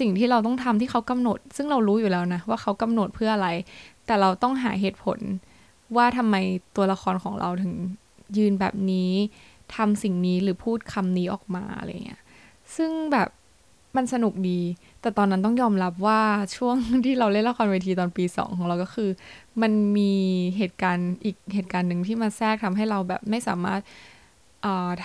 [0.00, 3.48] สิ่งที่เราต้องทำที่เขากำหนด ซึ่งเรารู้อยู่แล้วนะว่าเขากำหนดเพื่ออะไร
[4.06, 5.18] แต่เราต้องหาเหตุผล
[5.96, 6.36] ว่าทำไม
[6.76, 7.74] ตัวละครของเราถึง
[8.36, 9.12] ยืนแบบนี้
[9.76, 12.22] ทำสิ่งนี้หรือพูดคำนี้ออกมาอะไรเงี้ย
[12.76, 13.28] ซึ่งแบบ
[13.96, 14.60] มันสนุกดี
[15.00, 16.20] แต่ตอนนั้นต้องยอมรับว่า
[16.56, 19.10] ช่วงที่เราเล่นละครเวทีตอนปีสองของเราก็คือ
[19.62, 20.12] มันมี
[20.56, 23.80] เหตุการณ์อีกเหตุการณ์หนึ่งที่มาแทรกทำให้เราแบบไม่สามารถ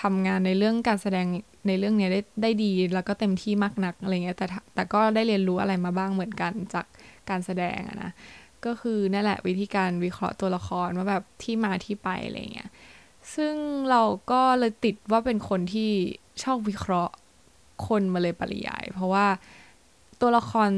[0.01, 1.25] ทำงานในเรื่องการแสดง
[1.67, 6.85] ในเรื่องนี้ได้ได้ดีแล้วก็เต็มที่มากนักอะไรเงี้ยแต่แต่ก็ได้เรียนรู้อะไรมาบ้างเหมือนกันจาก
[7.29, 8.11] การแสดงอะนะ
[8.65, 12.69] ก็คือนั่นแหละวิธีการวิเคราะห์ตัวละครว่าแบบที่มาที่ไปอะไรเงี้ย
[13.35, 13.55] ซึ่ง
[13.89, 15.91] เราก็เลยติดว่าเป็นคนที่
[16.43, 17.13] ชอบวิเคราะห์
[17.87, 19.25] คนมาโดยปริยาย เพราะว่า
[20.21, 20.69] ตัวละคร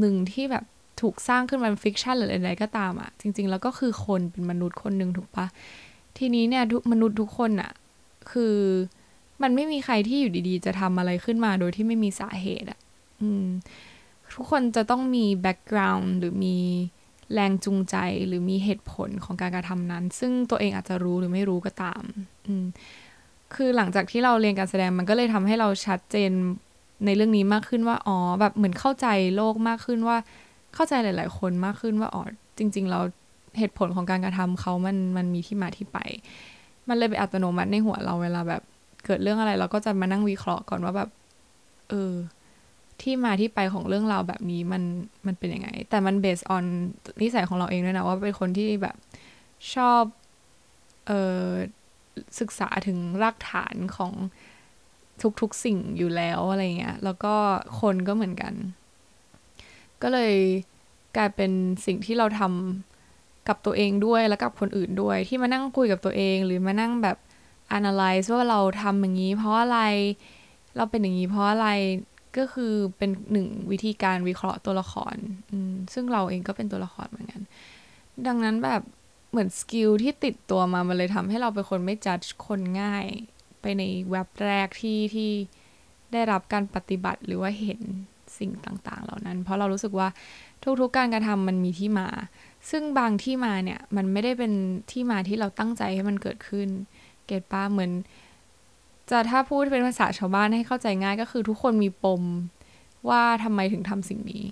[0.00, 0.64] หนึ่งที่แบบ
[1.00, 5.46] ถูกสร้างขึ้นมาเป็น fiction หรืออะไรก็ตามอะ่ะ จริง ๆ แล้วก็คือคนเป็นมนุษย์คนหนึ่งถูกปะ
[6.18, 7.70] ทีนี้เนี่ยมนุษย์ทุกคนอะ่ะ
[8.30, 8.56] คือ
[9.42, 12.78] มันไม่มีใครที่อยู่ดีๆ จะทำอะไรขึ้นมาโดยที่ไม่มีสาเหตุอะ่ะ
[13.22, 13.46] อืม
[14.34, 16.56] ทุกคนจะต้องมี background หรือมี
[17.32, 22.02] แรงจูงใจหรือมีเหตุผลของการกระทำนั้น ซึ่งตัวเองอาจจะรู้หรือไม่รู้ก็ตาม
[22.46, 22.64] อืม
[23.54, 26.30] คือหลังจากที่เราเรียนการแสดงมันก็เลยทำให้เราชัดเจน
[27.04, 30.16] ในเรื่องนี้มากขึ้นว่าอ๋อแบบเหมือนเข้าใจโลกมากขึ้นว่า
[30.74, 32.22] เข้าใจหลาย ๆ คนมากขึ้นว่าอ๋อ
[32.58, 33.00] จริง ๆ เรา
[33.58, 35.98] เหตุผลของการกระทำเขามันมันมีที่มาที่ไป
[36.88, 38.62] มันเลยไปอัตโนมัติในหัวเราเวลาแบบ
[39.04, 41.08] เกิดเรื่องอะไรเราก็จะมานั่งวิเคราะห์ก่อนว่าแบบ
[41.88, 42.12] เออ
[43.02, 44.82] ที่มาที่ไปของเรื่องราวแบบนี้มัน
[45.26, 46.64] มันเป็นยังไง แต่มันเบสออน
[47.22, 48.96] นิสัยของเราเองด้วยนะว่าเป็นคนที่แบบ
[49.74, 50.02] ชอบ
[51.06, 51.44] เออ
[52.40, 54.12] ศึกษาถึงรากฐานของ
[55.40, 57.34] ทุกๆสิ่งอยู่แล้วอะไรเงี้ย แล้วก็
[57.80, 58.54] คนก็เหมือนกัน
[60.02, 60.34] ก็เลย
[61.16, 61.52] กลายเป็น
[61.86, 67.16] สิ่งที่เราทำกับตัวเองด้วยแล้วกับคนอื่นด้วย ที่มานั่งคุยกับตัวเอง หรือมานั่งแบบ
[67.78, 69.80] analyze ว่าเราทำอย่างนี้ เพราะอะไร
[70.76, 71.68] เราเป็นอย่างนี้เพราะอะไร
[72.38, 75.16] ก็คือเป็นหนึ่งวิธีการวิเคราะห์ตัวละคร
[75.94, 77.40] ซึ่งเราเองก็เป็นตัวละครเหมือนกัน
[78.26, 78.82] ดังนั้นแบบ
[79.30, 83.06] เหมือนสกิลที่ติดตัวมา มันเลยทำให้เราเป็นคนไม่จัดคนง่าย
[83.60, 85.30] ไปในเว็บแรกที่ที่
[86.12, 87.80] ได้รับการปฏิบัติหรือว่าเห็น
[88.38, 90.08] สิ่งต่างๆ เหล่านั้น เพราะเรารู้สึกว่า
[90.80, 92.08] ทุกๆ การกระทำมันมีที่มา
[92.70, 94.52] ซึ่งบางที่มาเนี่ย มันไม่ได้เป็น
[94.90, 96.68] ที่มาที่เราตั้งใจให้มันเกิดขึ้น
[97.26, 97.90] เกตป้าเหมือน
[99.10, 102.22] จะถ้าพูดเป็นภาษาชาวบ้านให้เข้าใจง่ายก็คือทุกคนมีปม
[103.08, 104.44] ว่าทำไมถึงทำสิ่งนี้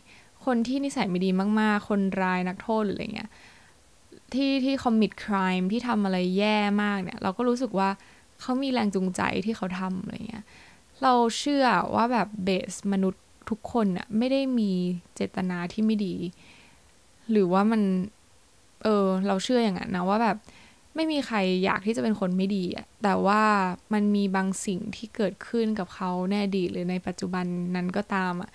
[0.45, 3.31] คนที่นิสัยไม่ดีมากๆ คนร้ายนักโทษหรืออะไรเงี้ย
[4.35, 7.91] ที่ที่คอมมิตครามที่ทำอะไรแย่มากเนี่ย เราก็รู้สึกว่า
[8.41, 10.45] เขามีแรงจูงใจที่เขาทำอะไรเงี้ย
[11.03, 14.73] เราเชื่อว่าแบบเบสมนุษย์ทุกคนน่ะไม่ได้มี
[15.14, 16.14] เจตนาที่ไม่ดี
[17.31, 17.83] หรือว่ามัน
[18.85, 20.37] เออ เราเชื่ออย่างนั้นนะว่าแบบ
[20.95, 23.43] ไม่มีใครอยากที่จะเป็นคนไม่ดีอะแต่ว่า
[23.93, 28.51] มันมีบางสิ่งที่เกิดขึ้นกับเขาแน่ดีหรือในปัจจุบันนั้นก็ตามอะ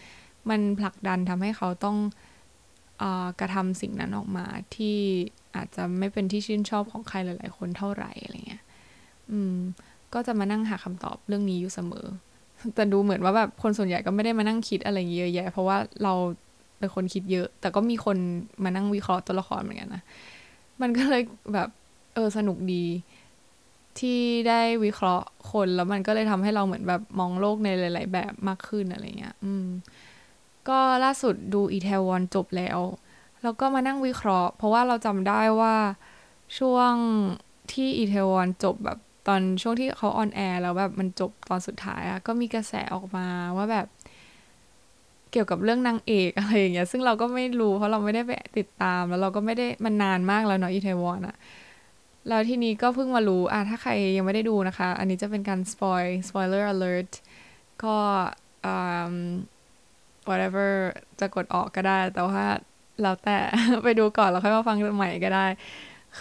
[0.50, 1.98] มันผลักดันทำให้เขาต้อง
[3.02, 3.04] อ
[3.40, 4.98] กระทำสิ่งนั้นออกมาที่
[5.56, 8.64] อาจจะไม่เป็นที่ชื่นชอบของใครหลาย ๆ คนเท่าไหร่อะไรเงี้ย
[9.32, 9.56] อืม
[10.14, 12.06] ก็จะมานั่งหาคำตอบเรื่องนี้อยู่เสมอ
[12.76, 16.14] แต่ดูเหมือนว่าแบบคนส่วนใหญ่ก็ไม่ได้มานั่งคิดอะไรเยอะแยะ เพราะว่าเรา
[16.80, 18.18] เป็นคนคิดเยอะ แต่ก็มีคน
[18.64, 20.04] มานั่งวิเคราะห์ตัวละครเหมือนกันนะ
[20.82, 21.70] มันก็เลยแบบ
[22.14, 22.86] เออสนุกดี
[24.00, 29.66] ที่ได้วิเคราะห์คนแล้วมันก็เลยทำให้เราเหมือนแบบมองโลกในหลาย ๆ แบบมากขึ้นอะไรเงี้ย อืม
[30.70, 32.80] ก็ล่าสุดดูอีเทวอนจบแล้ว
[33.44, 35.76] แล้วก็มานั่งวิเคราะห์ เพราะว่าเราจำได้ว่า
[36.60, 36.94] ช่วง
[37.72, 43.28] ที่อีเทวอนจบแบบตอนช่วงที่เขาออนแอร์แล้วแบบมันจบตอนสุดท้ายอะก็มีกระแสออกมา
[43.58, 43.88] ว่าแบบ
[45.32, 51.36] เกี่ยวกับเรื่องนางเอกอะไรอย่างเงี้ยซึ่งเราก็ไม่รู้เพราะเราไม่ได้ไปติดตาม แล้วเราก็ไม่ได้มันนานมากแล้วเนาะอีเทวอนอะ
[52.28, 57.12] แล้วทีนี้ก็เพิ่งมารู้อะถ้าใครยังไม่ได้ดูนะคะ อันนี้จะเป็นการสปอย spoiler alert
[57.84, 57.98] ก็
[60.28, 60.72] whatever
[61.20, 62.46] จะกดออกก็ได้ แต่ว่า
[63.02, 63.38] แล้วแต่
[63.84, 65.46] ไปดูก่อนแล้วค่อยมาฟังใหม่ก็ได้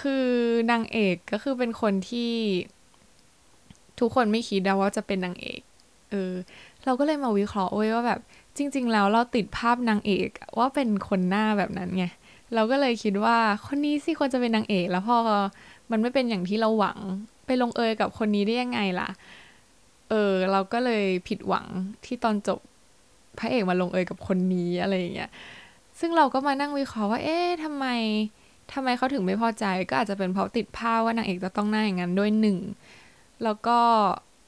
[0.00, 0.26] คือ
[0.70, 2.32] นางเอกก็คือเป็นคนที่
[4.00, 5.60] ทุกคนไม่คิดว่าจะเป็นนางเอก
[6.10, 6.32] เออ
[6.84, 8.20] เราก็เลยมาวิเคราะห์ว้ว่าแบบ
[8.56, 12.04] จริง ๆ แล้วเราติดภาพนางเอกว่าเป็นคนหน้าแบบนั้นไง
[12.54, 15.16] เราก็เลยคิดว่าคนนี้สิควรจะเป็นนางเอก แล้วพอ
[15.90, 16.98] มันไม่เป็นอย่างที่เราหวัง
[17.46, 19.08] ไปลงเอยกับคนนี้ได้ยังไงล่ะ
[20.10, 21.66] เออ เราก็เลยผิดหวัง
[22.04, 22.58] ที่ตอนจบ
[23.38, 25.30] พระเอกมาลงเอยกับคนนี้อะไรอย่างเงี้ย
[26.04, 27.86] ซึ่งเราก็มานั่งวิเคราะห์ว่า เอ๊ะทำไม
[28.72, 32.58] ทำไมเขาถึงไม่พอใจ ก็อาจจะเป็นเพราะติดภาพว่านางเอกจะต้องหน้าอย่างนั้นด้วยหนึ่ง
[33.44, 33.78] แล้วก็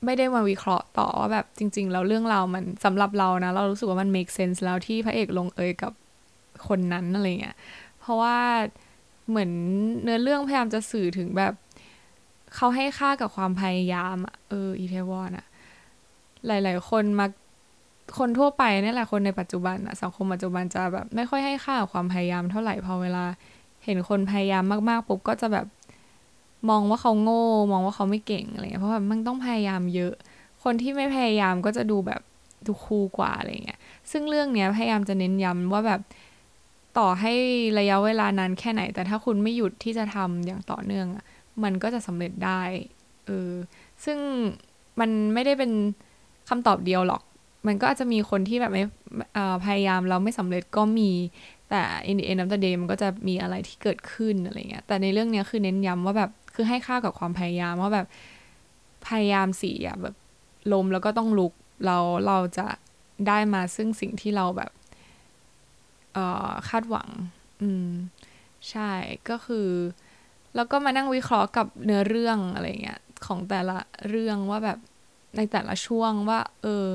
[0.04, 5.92] ไม่ได้มาวิเคราะห์ต่อว่าแบบจริง ๆ แล้วเรื่องราวมันสำหรับเรานะ เรารู้สึกว่ามัน make sense แล้วที่พระเอกลงเอยกับ
[6.68, 7.56] คนนั้นอะไรเงี้ย
[8.00, 8.38] เพราะว่า
[9.28, 9.50] เหมือน
[10.02, 11.52] เนื้อเรื่องพยายามจะสื่อถึงแบบ
[12.54, 15.46] เขาให้ค่ากับความพยายามอะเอออีเทวอนอะ
[16.46, 17.26] หลาย ๆ คนมา
[18.18, 23.24] คนทั่วไปนี่แหละคนในปัจจุบันอะสังคมปัจจุบันจะแบบไม่ค่อยให้ค่ากับความพยายามเท่าไหร่พอเวลา
[23.84, 25.66] เห็นคนพยายามมากๆปุ๊บก็จะแบบ
[26.70, 30.14] มองว่าเขาโง่ มองว่าเขาไม่เก่งอะไรเงี้ยเพราะแบบมันต้องพยายามเยอะ
[30.64, 32.20] คนที่ไม่พยายามก็จะดูแบบ
[32.66, 33.78] ดูคูลกว่าอะไรเงี้ย
[34.10, 36.00] ซึ่งเรื่องเนี้ยพยายามจะเน้นย้ำว่าแบบ
[36.98, 37.32] ต่อให้
[37.78, 41.24] ระยะเวลานานแค่ไหน แต่ถ้าคุณไม่หยุดที่จะทำอย่างต่อเนื่องอะ
[41.62, 42.62] มันก็จะสำเร็จได้
[43.26, 43.50] เออ
[44.04, 44.18] ซึ่ง
[45.00, 45.72] มันไม่ได้เป็น
[46.48, 47.22] คำตอบเดียวหรอก
[47.66, 48.84] มันก็อาจจะมีคนที่แบบไม่
[49.64, 51.10] พยายามแล้วไม่สำเร็จก็มี
[51.70, 58.06] แต่ in the end of the day มันก็จะมีอะไรที่เกิดขึ้นอะไรเงี้ย แต่ในเรื่องเนี้ยคือเน้นย้ำว่าแบบคือให้ค่ากับความพยายามว่าแบบ
[59.08, 60.14] พยายามสีอะแบบ
[60.72, 61.52] ลมแล้วก็ต้องลุก
[61.86, 62.66] เราเราจะ
[63.28, 64.70] ได้มาซึ่งสิ่งที่เราแบบ
[66.68, 67.08] คาดหวัง
[67.62, 67.90] อืม
[68.70, 68.90] ใช่
[69.28, 69.68] ก็คือ
[70.54, 74.78] แล้วก็มานั่งวิเคราะห์กับเนื้อเรื่องอะไรเงี้ยของแต่ละเรื่องว่าแบบ
[75.36, 76.86] ในแต่ละช่วงว่า เออ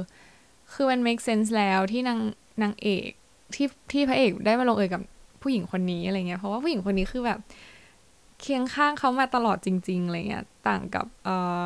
[0.74, 2.20] คือมัน make sense แล้วที่นาง
[2.64, 3.10] นางเอก
[3.56, 5.02] ที่ที่พระเอกได้มาลงเอยกับ
[5.42, 7.40] ผู้หญิงคนนี้อะไรเงี้ยเพราะว่าผู้หญิงคนนี้คือแบบ
[8.42, 11.30] เคียงข้างเขามาตลอดจริงๆอะไรเงี้ยต่างกับเอ
[11.64, 11.66] อ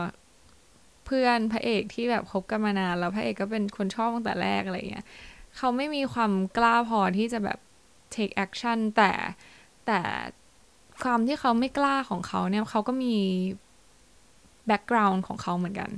[1.06, 5.06] เพื่อนพระเอกที่แบบคบกันมานานแล้วพระเอกก็เป็นคนชอบตั้งแต่แรกอะไรเงี้ย
[5.58, 7.60] เขาไม่มีความกล้าพอที่จะแบบ
[8.16, 9.12] take action แต่
[9.86, 10.00] แต่
[11.04, 13.16] ความที่เขาไม่กล้าของเขาเนี่ยเขาก็มี
[14.70, 15.90] background ของเขาเหมือนกัน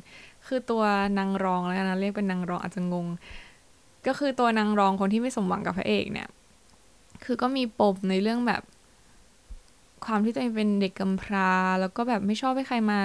[0.47, 0.84] คือตัว
[1.19, 3.08] นางรองแล้วนะเรียกเป็นนางรองอาจจะงง
[4.08, 6.29] ก็คือตัวนางรองคนที่ไม่สมหวังกับพระเอกเนี่ย
[7.23, 8.62] คือก็มีปมในเรื่องแบบ
[10.05, 12.99] ความที่ตัวเองเป็นเด็กกำพร้า แล้วก็แบบไม่ชอบให้ใครมา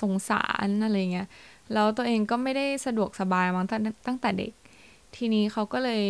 [0.00, 1.28] สงสารอะไรเงี้ย
[1.72, 3.62] แล้วตัวเองก็ไม่ได้สะดวกสบายมา
[4.06, 4.52] ตั้งแต่เด็ก
[5.16, 6.02] ทีนี้เขาก็เลย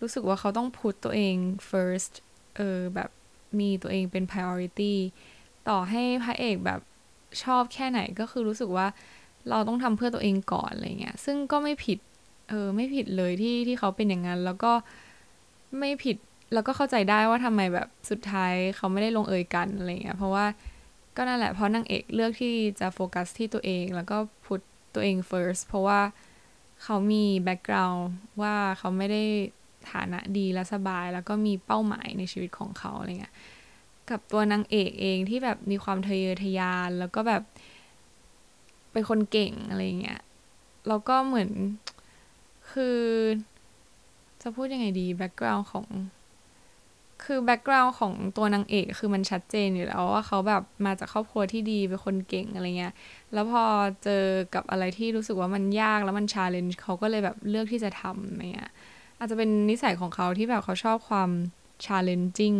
[0.00, 1.34] รู้สึกว่าเขาต้องพุทตัวเอง
[1.70, 2.12] first
[2.56, 3.10] เออแบบ
[3.58, 4.94] มีตัวเองเป็น priority
[5.68, 6.80] ต่อให้พระเอกแบบ
[7.42, 8.86] ชอบแค่ไหนก็คือรู้สึกว่า
[9.48, 11.98] เราต้องทำเพื่อตัวเองก่อนอะไรเงี้ย ซึ่งก็ไม่ผิด
[12.48, 14.72] เออ ไม่ผิดเลยที่ที่เขาเป็นอย่างนั้น แล้วก็
[15.78, 16.16] ไม่ผิด
[16.52, 20.46] แล้วก็เข้าใจได้ว่าทำไมแบบสุดท้ายเขาไม่ได้ลงเอยกันอะไรเงี้ย เพราะว่า
[21.16, 24.60] ก็นั่นแหละ เพราะนางเอกเลือกที่จะโฟกัสที่ตัวเอง แล้วก็ put
[24.94, 26.00] ตัวเอง first เพราะว่า
[26.82, 28.08] เขามี background
[28.42, 29.22] ว่าเขาไม่ได้
[29.90, 33.34] ฐานะดีและสบาย แล้วก็มีเป้าหมายในชีวิตของเขาอะไรเงี้ย
[34.10, 37.42] กับตัวนางเอกเองที่แบบมีความทะเยอทะยาน แล้วก็แบบ
[38.92, 40.20] เป็นคนเก่งอะไรเงี้ย
[40.88, 41.50] แล้วก็เหมือน
[42.72, 42.98] คือ
[44.42, 45.86] จะพูดยังไงดี background ของ
[47.24, 52.94] คือ background ของตัวนางเอกคือมันชัดเจนอยู่แล้วว่าเขาแบบมาจากครอบครัวที่ดี เป็นคนเก่งอะไรเงี้ย
[53.32, 53.62] แล้วพอ
[54.04, 54.24] เจอ
[54.54, 58.70] กับอะไรที่รู้สึกว่ามันยากแล้วมัน challenge เขาก็เลยแบบเลือกที่จะทำอะไรเงี้ย
[59.18, 61.30] อาจจะเป็นนิสัยของเขาที่แบบเขาชอบความ
[61.84, 62.54] challenging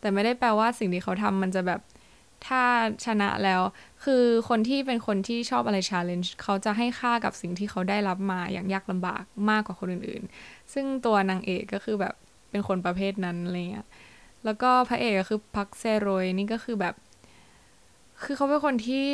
[0.00, 1.80] แต่ไม่ได้แปลว่าสิ่งที่เขาทำมันจะแบบ
[2.46, 2.62] ถ้า
[3.04, 3.62] ชนะแล้ว
[4.04, 12.14] คือคนที่เป็นคนที่ชอบอะไร challenge เขาจะให้ค่ากับสิ่งที่เขาได้รับมาอย่างยากลำบากมากกว่าคนอื่นๆ ซึ่งตัวนางเอกก็คือแบบ
[12.50, 13.88] เป็นคนประเภทนั้นอะไรเงี้ย
[14.44, 16.94] แล้วก็พระเอกก็คือพักเซโรยนี่ก็คือแบบ
[18.22, 19.04] คือเขาเป็นคนที่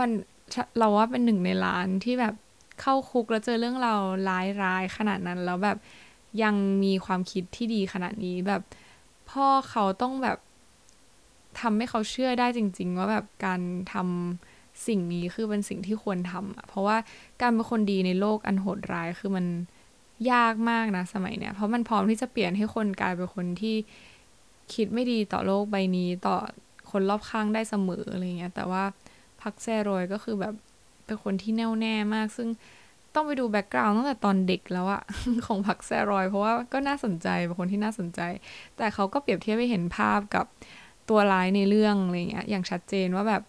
[0.00, 0.10] มัน
[0.78, 2.34] เราว่าเป็นหนึ่งในล้านที่แบบ
[2.80, 3.94] เข้าคุกแล้วเจอเรื่องเรา
[4.28, 5.78] ร้ายร้ายขนาดนั้น แล้วแบบ
[6.42, 8.62] ยังมีความคิดที่ดีขนาดนี้แบบ
[9.30, 10.38] พ่อเขาต้องแบบ
[11.60, 13.60] ทำให้เขาเชื่อได้จริง ๆ ว่าแบบการ
[13.92, 16.96] ทำสิ่งนี้คือเป็นสิ่งที่ควรทำเพราะว่า
[17.40, 19.46] การเป็นคนดีในโลกอันโหดร้ายคือมัน
[20.32, 23.76] ยากมากนะสมัยเนี้ยเพราะมันพร้อมที่จะเปลี่ยนให้คนกลายเป็นคนที่
[24.74, 26.36] คิดไม่ดีต่อโลกใบนี้ต่อ
[26.90, 28.84] คนรอบข้างได้เสมออะไรเงี้ยแต่ว่า
[29.42, 30.54] พักแซรอยก็คือแบบ
[31.06, 32.48] เป็นคนที่แน่วแน่มาก ซึ่ง
[33.14, 35.02] ต้องไปดูแบ็กกราวน์ตั้งแต่ตอนเด็กแล้วอะ
[35.46, 38.20] ของพักแซรอย เพราะว่าก็น่าสนใจเป็นคนที่น่าสนใจ
[38.76, 40.46] แต่เขาก็เปรียบเทียบไปเห็นภาพกับ
[41.08, 43.42] ตัวร้ายในเรื่องอะไรเงี้ยอย่างชัดเจนว่าแบบ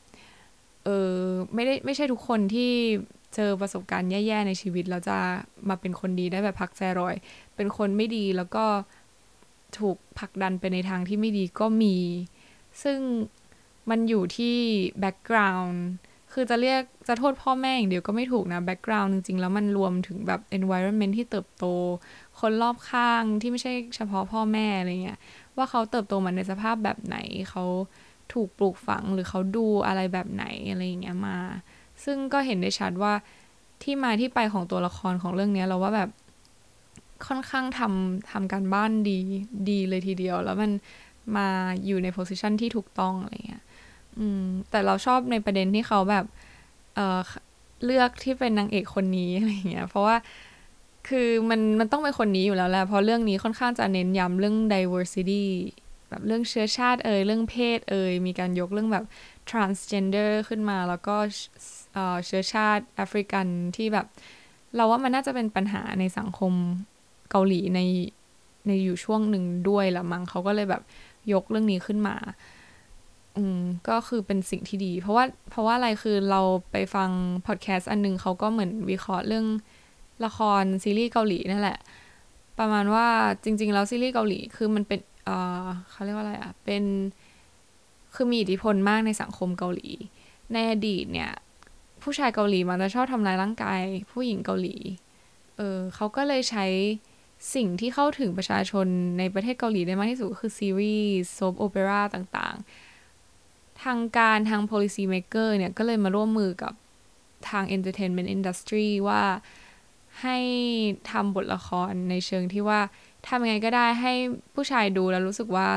[0.86, 1.15] เออ
[1.54, 2.72] ไม่ได้ไม่ใช่ทุกคนที่
[3.36, 5.17] เจอประสบการณ์แย่ๆในชีวิตแล้วจะ
[5.70, 7.15] มาเป็นคนดีได้แบบพักแซรอย
[7.56, 8.65] เป็นคนไม่ดีแล้วก็
[9.80, 11.98] ถูกผลักดันไปในทางที่ไม่ดีก็มี
[12.84, 13.00] ซึ่ง
[13.89, 14.56] มันอยู่ที่
[14.99, 15.86] background
[16.34, 21.65] คือจะเรียกจะโทษพ่อแม่อย่างเดียวก็ไม่ถูกนะ background จริงๆ แล้วมันรวมถึงแบบ environment ที่เติบโต
[22.39, 25.20] คนรอบข้างที่ไม่ใช่เฉพาะพ่อแม่อะไรเงี้ย
[25.58, 27.17] ว่าเขาเติบโตมาในสภาพแบบไหน
[27.50, 27.63] เขา
[28.34, 31.38] ถูกปลูกฝังหรือเขาดูอะไรแบบไหนอะไรอย่างเงี้ยมา
[32.04, 33.13] ซึ่งก็เห็นได้ชัดว่า
[33.84, 36.10] ที่มาที่ไปของตัวละครของเรื่องนี้เราว่าแบบ
[37.28, 39.20] ค่อนข้างทำทำการบ้านดี
[39.70, 40.72] ดีเลยทีเดียว แล้วมัน
[41.38, 41.48] มา
[41.86, 43.63] อยู่ในโพสิชันที่ถูกต้องอะไรเงี้ย
[44.20, 46.26] อืมแต่เราชอบในประเด็นที่เขาแบบ
[46.96, 47.20] เออ
[47.86, 50.15] เลือกที่เป็นนางเอกคนนี้อะไรเงี้ยเพราะว่า
[51.08, 55.43] คือมันมันต้องเป็นคนนี้อยู่แล้วแหละเพราะเรื่องนี้ค่อนข้างจะเน้นย้ำเรื่อง diversity
[56.10, 59.06] แบบเรื่องเชื้อชาติเอ่ยเรื่องเพศเอ่ยมีการยกเรื่องแบบ
[59.50, 61.15] transgender ขึ้นมาแล้วก็
[62.26, 64.06] เชื้อชาติแอฟริกันที่แบบ
[64.76, 66.54] เราว่ามันน่าจะเป็นปัญหาในสังคม
[67.32, 67.80] เกาหลีใน
[68.67, 70.84] ในอยู่ช่วงหนึ่งด้วยละมั้งเขาก็เลยแบบ
[71.34, 72.15] ยกเรื่องนี้ขึ้นมา
[73.38, 76.41] อืมก็คือเป็นสิ่งที่ดี เพราะว่าเพราะว่าอะไรคือเรา
[76.72, 77.10] ไปฟัง
[77.48, 79.46] พอดแคสต์อันนึงเขาก็เหมือนวิเคราะห์เรื่อง
[80.25, 81.77] ละครซีรีส์เกาหลีนั่นแหละ
[82.60, 83.08] ประมาณว่า
[83.43, 85.30] จริง ๆ แล้วซีรีส์เกาหลีคือมันเป็นเอ
[85.65, 86.84] อเขาเรียกว่าอะไรอะเป็น
[88.15, 89.89] คือมีอิทธิพลมากในสังคมเกาหลี
[90.53, 91.32] ในอดีตเนี่ย
[92.03, 93.80] ผู้ชายเกาหลีมันจะชอบทำลายร่างกาย
[94.12, 94.75] ผู้หญิงเกาหลี
[95.58, 96.65] เออเขาก็เลยใช้
[97.56, 98.88] สิ่งที่เข้าถึงประชาชน
[99.19, 106.73] ในประเทศเกาหลีได้มากที่สุดก็คือซีรีส์โซฟโอเปร่าต่างๆ ทางการทาง policy maker เนี่ย ก็เลยมาร่วมมือกับ
[107.49, 109.21] ทาง entertainment industry ว่า
[110.21, 110.38] ให้
[111.12, 112.80] ทำบทละครในเชิงที่ว่า
[113.27, 114.13] ทำยังไงก็ได้ให้
[114.53, 115.67] ผู้ชายดูแล้วรู้สึกว่า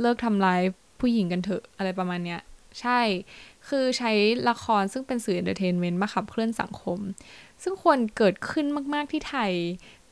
[0.00, 0.60] เลิกทำร้าย
[1.00, 2.40] ผู้หญิงกันเถอะอะไรประมาณเนี้ย
[2.80, 3.00] ใช่
[3.68, 4.12] คือใช้
[4.48, 6.98] ละครซึ่งเป็นสื่อ entertainment มาขับเคลื่อนสังคม
[7.62, 9.52] ซึ่งควรเกิดขึ้นมากๆที่ไทย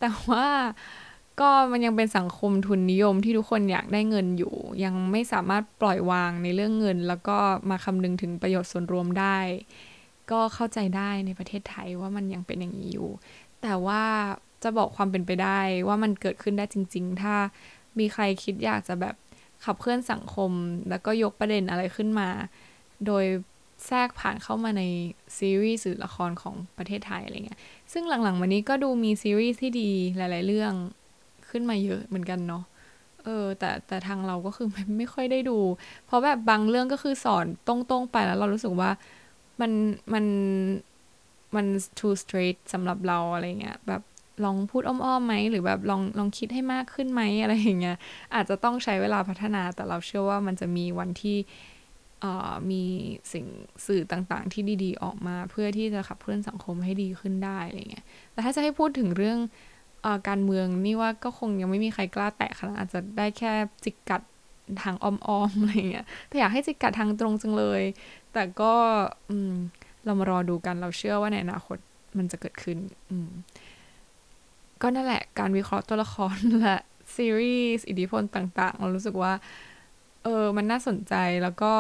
[0.01, 0.47] แต่ว่า
[1.41, 4.55] ก็มันยังเป็นสังคมทุนนิยมที่ทุกคนอยากได้เงินอยู่
[4.85, 7.37] ยังไม่สามารถปล่อยวางในเรื่องเงิน แล้วก็
[7.71, 9.39] มาคำนึงถึงประโยชน์ส่วนรวมได้
[10.31, 13.11] ก็เข้าใจได้ในประเทศไทยว่ามันยังเป็นอย่างนี้อยู่
[13.63, 14.03] แต่ว่า
[14.63, 17.35] จะบอกความเป็นไปได้ว่ามันเกิดขึ้นได้จริง ๆ ถ้า
[17.99, 19.15] มีใครคิดอยากจะแบบ
[19.65, 20.51] ขับเคลื่อนสังคม
[20.91, 22.29] แล้วก็ยกประเด็นอะไรขึ้นมา
[23.07, 23.25] โดย
[23.87, 24.83] แทรกผ่านเข้ามาใน
[25.39, 27.61] ซีรีส์หรือละครของประเทศไทยอะไรเงี้ย
[27.93, 30.73] ซึ่งหลังๆวันนี้ก็ดูมีซีรีส์ที่ดีหลายๆเรื่อง
[31.51, 32.65] ขึ้นมาเยอะเหมือนกันเนาะ
[33.25, 35.59] เออ แต่แต่ทางเราก็คือไม่ไม่ค่อยได้ดู
[36.07, 38.91] เพราะแบบบางเรื่องก็คือสอนตรงๆไปแล้วเรารู้สึกว่า
[39.61, 39.73] มัน
[40.13, 40.25] มัน
[41.55, 41.67] มัน
[41.99, 44.03] too straight สำหรับเราอะไรเงี้ยแบบ
[44.45, 47.97] ลองพูดอ้อมๆไหมหรือแบบลองลองคิดให้มากขึ้นไหมอะไรอย่างเงี้ย
[48.35, 51.39] อาจจะต้องใช้เวลาพัฒนาแต่เราเชื่อว่ามันจะมีวันที่
[52.71, 52.83] มี
[53.33, 53.47] สิ่ง
[53.87, 59.39] สื่อต่างๆ ที่ดีๆ ออกมา เพื่อที่จะขับเคลื่อนสังคมให้ดีขึ้นได้อะไรเงี้ยแต่ถ้าจะให้พูดถึงเรื่อง
[60.05, 63.53] อการเมืองนี่ว่าก็คงยังไม่มีใครกล้าแตะขนาดอาจจะได้แค่
[63.85, 64.23] จิกกัด
[64.83, 67.83] ทางอ้อมๆอะไรเงี้ยแต่อยากให้จิกกัดทางตรงจังเลย
[68.33, 68.75] แต่ก็
[69.31, 69.53] อืม
[70.05, 71.79] เรามารอดูกันเราเชื่อว่าในอนาคต
[72.19, 72.79] มันจะเกิดขึ้น
[73.11, 73.31] อืม
[74.83, 76.77] ก็นั่นแหละการวิเคราะห์ตัวละครและ
[77.17, 79.33] ซีรีส์อิทธิพลต่างๆ เรารู้สึกว่า
[80.25, 81.75] เออ มันน่าสนใจแล้วก็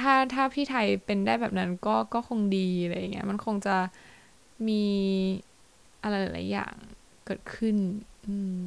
[0.00, 3.76] ถ้าถ้าพี่ไทยเป็นได้แบบนั้นก็ก็คงดีอะไรเงี้ย มันคงจะ
[4.68, 4.84] มี
[6.02, 6.74] อะไรหลายอย่าง
[7.26, 7.76] เกิดขึ้น
[8.26, 8.58] อืม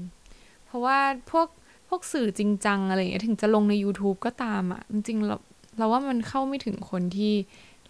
[0.66, 0.98] เพราะว่า
[1.32, 1.48] พวก
[1.90, 5.38] พวกสื่อจริงจังอะไรเงี้ยถึงจะลงใน YouTube ก็ตามอะ่ะ จริงๆเรา
[5.78, 7.34] เราว่ามันเข้าไม่ถึงคนที่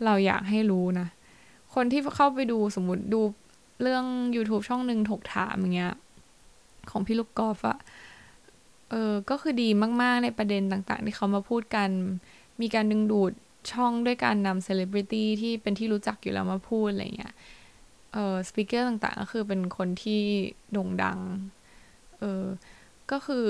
[0.05, 1.07] เราอยากให้รู้นะ
[1.75, 3.21] คนที่เข้าไปดูสมมติดู
[3.81, 4.05] เรื่อง
[4.35, 5.93] YouTube ช่องหนึ่งถกถามอย่างเงี้ย
[6.91, 7.77] ของพี่ลูกกอล์ฟอะ
[8.89, 9.69] เออ ก็คือดี
[10.01, 11.89] มาก ๆ ในประเด็นต่างๆ ที่เขามาพูดกัน
[12.61, 13.31] มีการดึงดูด
[13.71, 17.33] ช่องด้วยการนำเซเลบริตี้ที่เป็นที่รู้จักอยู่แล้วมาพูดอะไรเงี้ย
[18.13, 20.21] เออ speaker ต่างๆ ก็คือเป็นคนที่
[20.71, 21.19] โด่งดัง
[22.19, 22.45] เออ
[23.11, 23.45] ก็คือ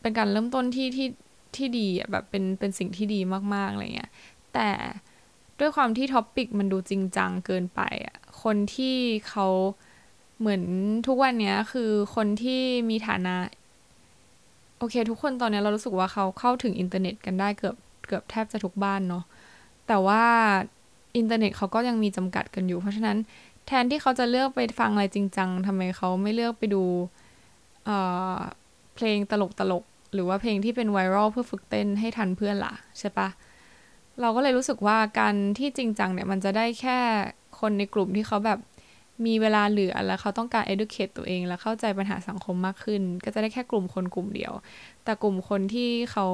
[0.00, 1.08] เป็นการเริ่มต้นที่ที่
[1.56, 3.20] ที่ดีอะแบบเป็นเป็นสิ่งที่ดี
[3.54, 4.10] มากๆอะไรเงี้ย
[4.54, 4.68] แต่
[5.60, 8.96] ด้วยความที่ topic มันดูจริงจังเกินไปอะคนที่
[9.28, 9.46] เขา
[10.38, 10.62] เหมือน
[11.06, 13.34] ทุกวันนี้คือคนที่มีฐานะ
[14.78, 19.24] โอเค ทุกคนตอนนี้เรารู้สึกว่าเขาเข้าถึงอินเทอร์เน็ตกันได้เกือบเกือบแทบจะทุกบ้านเนาะ
[19.88, 20.22] แต่ว่า
[21.16, 23.18] อินเทอร์เน็ตเขาก็ยังมีจำกัดกันอยู่ เพราะฉะนั้น
[23.66, 26.82] แทนที่เขาจะเลือกไปฟังอะไรจริงจังทำไมเขาไม่เลือกไปดู
[27.84, 33.28] เเพลงตลกตลกหรือว่าเพลงที่เป็นไวรัลเพื่อฝึกเต้นให้ทันเพื่อนล่ะใช่ปะ
[34.20, 36.98] เราก็เลยรู้สึกว่าการที่จริงจังเนี่ยมันจะได้แค่
[37.60, 38.58] คนในกลุ่มที่เขาแบบ
[39.26, 44.52] มีเวลาเหลือแล้วเขาต้องการ educate ตัวเอง แล้วเข้าใจปัญหาสังคมมากขึ้น ก็จะได้แค่กลุ่มคนกลุ่มเดียว
[45.04, 46.26] แต่กลุ่มคนที่เขา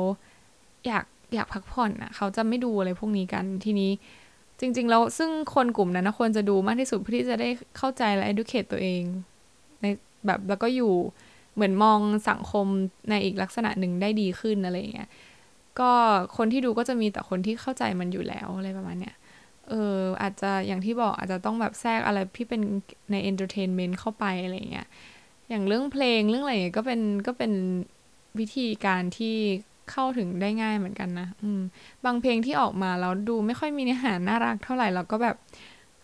[0.86, 3.90] อยากอยากพักผ่อนอะเขาจะไม่ดูอะไรพวกนี้กันทีนี้
[4.60, 9.02] จริง ๆ แล้วซึ่งคนกลุ่มนั้นนะควรจะดูมากที่สุดเพื่อที่จะได้เข้าใจและ educate ตัวเอง
[9.82, 9.86] ใน
[10.26, 10.92] แบบแล้วก็อยู่
[11.54, 11.98] เหมือนมอง
[12.30, 12.66] สังคม
[13.10, 15.08] ในอีกลักษณะหนึ่งได้ดีขึ้นอะไรอย่างเงี้ย
[15.80, 15.90] ก็
[16.36, 19.14] คนที่ดูก็จะมีแต่คนที่เข้าใจมันอยู่แล้วอะไรประมาณเนี้ย
[19.68, 22.60] เอออาจจะอย่างที่บอกอาจจะต้องแบบแทรกอะไรที่เป็น
[23.10, 24.88] ใน entertainment เข้าไปอะไรเงี้ย
[25.48, 27.52] อย่างเรื่องเพลงเรื่องอะไรก็เป็นก็เป็น
[28.38, 29.36] วิธีการที่
[29.90, 31.60] เข้าถึงได้ง่ายเหมือนกันนะอืม
[32.04, 35.36] บางเพลงที่ออกมาแล้วดูไม่ค่อยมีเนื้อหาน่ารักเท่าไหร่เราก็แบบ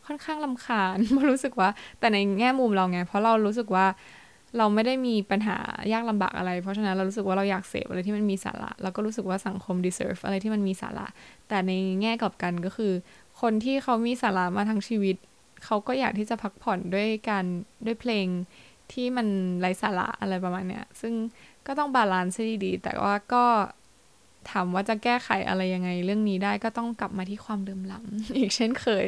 [0.07, 0.97] ค่อนข้างลำคาญ
[1.31, 3.87] รู้สึกว่า แต่ในแง่มุมเราไง เพราะเรารู้สึกว่า
[4.57, 5.59] เราไม่ได้มีปัญหา
[5.93, 11.07] ยากลำบากอะไร เพราะฉะนั้นเรารู้สึกว่าเราอยากเสพอะไรที่มันมีสาระ แล้วก็รู้สึกว่าสังคม deserve อะไรที่มันมีสาระ
[11.49, 12.93] แต่ในแง่กลับกันก็คือ
[13.41, 15.17] คนที่เขามีสาระมาทั้งชีวิต
[15.65, 17.45] เขาก็อยากที่จะพักผ่อนด้วยการ
[17.87, 18.27] ด้วยเพลง
[18.93, 19.27] ที่มัน
[19.61, 21.15] ไร้สาระอะไรประมาณเนี้ย ซึ่ง
[21.67, 23.45] ก็ต้อง balance ให้ดีๆแต่ว่าก็
[24.51, 29.05] ถามว่าจะแก้ไขอะไรยังไงเรื่องนี้ได้ก็ต้องกลับมาที่ความเหลื่อมล้ำอีกเช่นเคย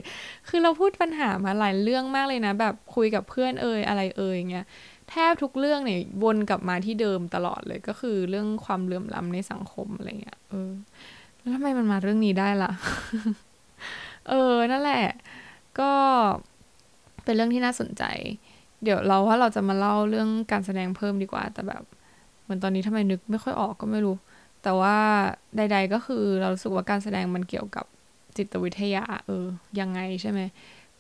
[0.49, 4.67] คือเราพูดปัญหามาหลายเรื่องมากเลยนะ แบบคุยกับเพื่อนเอ่ยอะไรเอ่ยเงี้ย
[5.13, 10.71] แทบทุกเรื่องเนี่ยวนกลับมาที่เดิมตลอดเลยก็คือเรื่องความเหลื่อมล้ำในสังคมอะไรเงี้ยเออ
[11.39, 12.71] แล้วทำไมมันมาเรื่องนี้ได้ล่ะ
[14.29, 15.05] เออ นั่นแหละ
[15.81, 15.93] ก็
[17.25, 18.05] เป็นเรื่องที่น่าสนใจ
[18.83, 21.83] เดี๋ยวเราว่าเราจะมาเล่าเรื่องการแสดงเพิ่มดีกว่า แต่แบบ
[22.43, 24.17] เหมือนตอนนี้ทำไมนึกไม่ค่อยออกก็ไม่รู้
[24.63, 24.97] แต่ว่า
[25.57, 27.85] ใด ๆ ก็คือเราสึกว่าการแสดงมันเกี่ยวกับ
[28.37, 29.47] จิตวิทยา เออ
[29.81, 30.41] ยังไงใช่ไหม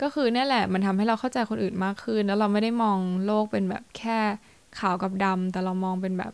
[0.01, 4.19] ก็คือเนี่ยแหละมันทำให้เราเข้าใจคนอื่นมากขึ้น แล้วเราไม่ได้มองโลกเป็นแบบแค่
[4.79, 6.33] ขาวกับดำแต่เรามองเป็นแบบ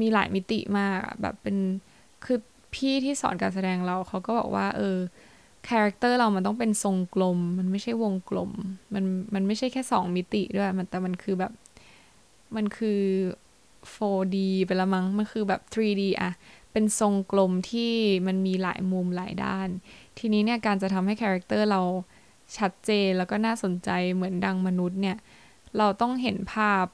[0.00, 1.56] มีหลายมิติมากแบบเป็น
[2.24, 2.38] คือ
[2.74, 4.96] พี่ที่สอนการแสดงเราเขาก็บอกว่า เออ
[5.68, 8.50] character เรามันต้องเป็นทรงกลม มันไม่ใช่วงกลม
[8.94, 11.52] มันมันไม่ใช่แค่สองมิติด้วยมันแต่มันคือแบบ
[12.56, 13.00] มันคือ
[13.94, 16.30] 4D ไปละมั้งมันคือแบบ 3D อะ
[16.72, 17.92] เป็นทรงกลมที่
[18.26, 19.68] มันมีหลายมุมหลายด้าน
[20.18, 21.80] ทีนี้เนี่ยการจะทำให้ character เรา
[22.58, 25.16] ชัดเจนแล้วก็น่าสนใจเหมือนดังมนุษย์เนี่ย
[25.78, 26.84] เราต้องเห็นภาพ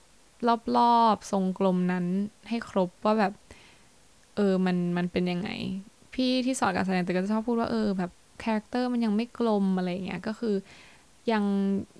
[0.76, 2.06] รอบๆทรงกลมนั้น
[2.48, 3.32] ให้ครบว่าแบบ
[4.36, 5.50] เออมันมันเป็นยังไง
[6.14, 8.10] พี่ที่สอนการแสดงแต่ก็จะชอบพูดว่าเออแบบ
[8.42, 10.54] character มันยังไม่กลมอะไรเงี้ยก็คือ
[11.32, 11.44] ยัง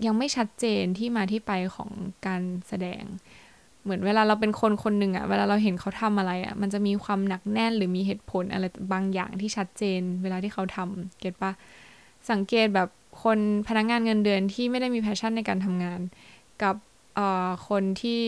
[0.07, 1.91] ยังไม่ชัดเจนที่มาที่ไปของ
[2.27, 3.03] การแสดง
[3.83, 11.53] เหมือนเวลาเราเป็นคนคนหนึ่งอะเวลาเราเห็นเขาทำอะไรอะมันจะมีความหนักแน่นหรือมีเหตุผลอะไรบางอย่างที่ชัดเจน เวลาที่เขาทำ get ปะ
[12.31, 12.89] สังเกตแบบ
[13.23, 16.01] คนพนักงานเงินเดือนที่ไม่ได้มี passion ในการทำงาน
[16.63, 16.77] กับ
[17.69, 18.23] คนที่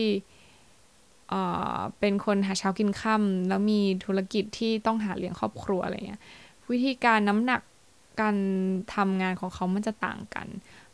[1.99, 6.21] เป็นคนหาเช้ากินค่ำแล้วมีธุรกิจที่ต้องหาเลี้ยงครอบครัวอะไรเงี้ย
[6.71, 7.61] วิธีการน้ำหนัก
[8.21, 8.35] การ
[8.95, 10.47] ทำงานของเขามันจะต่างกัน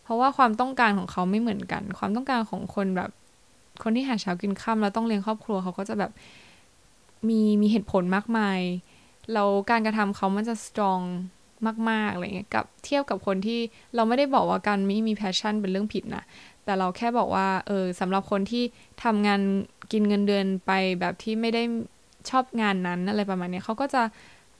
[0.03, 3.09] เพราะว่าความต้องการของเขาไม่เหมือนกัน ความต้องการของคนแบบ
[3.83, 6.11] คนที่หาเช้ากินค่ำแล้วต้องเลี้ยงครอบครัวเขาก็จะแบบ
[7.29, 8.59] มีมีเหตุผลมากมาย
[9.33, 10.99] แล้วการกระทำเขามันจะสตรอง
[11.89, 13.59] มากๆอะไรเงี้ยกับเทียบกับคนที่
[13.95, 16.23] เราไม่ได้บอกว่าการไม่มี passion เป็นเรื่องผิดนะ
[16.65, 18.63] แต่เราแค่บอกว่าเออสำหรับคนที่
[19.03, 19.41] ทำงาน
[19.91, 21.63] กินเงินเดือนไปแบบที่ไม่ได้
[22.29, 24.03] ชอบงานนั้นอะไรประมาณนี้เขาก็จะ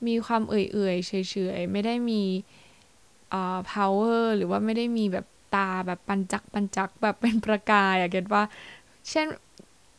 [0.06, 1.12] มีความเอื่อยๆเฉ
[1.56, 2.22] ยๆไม่ได้มี
[3.32, 8.42] อ่า power หรือว่าไม่ได้มีแบบตาแบบปันจักปันจักแบบเป็นประกายอะ get ปะ
[9.10, 9.26] เช่น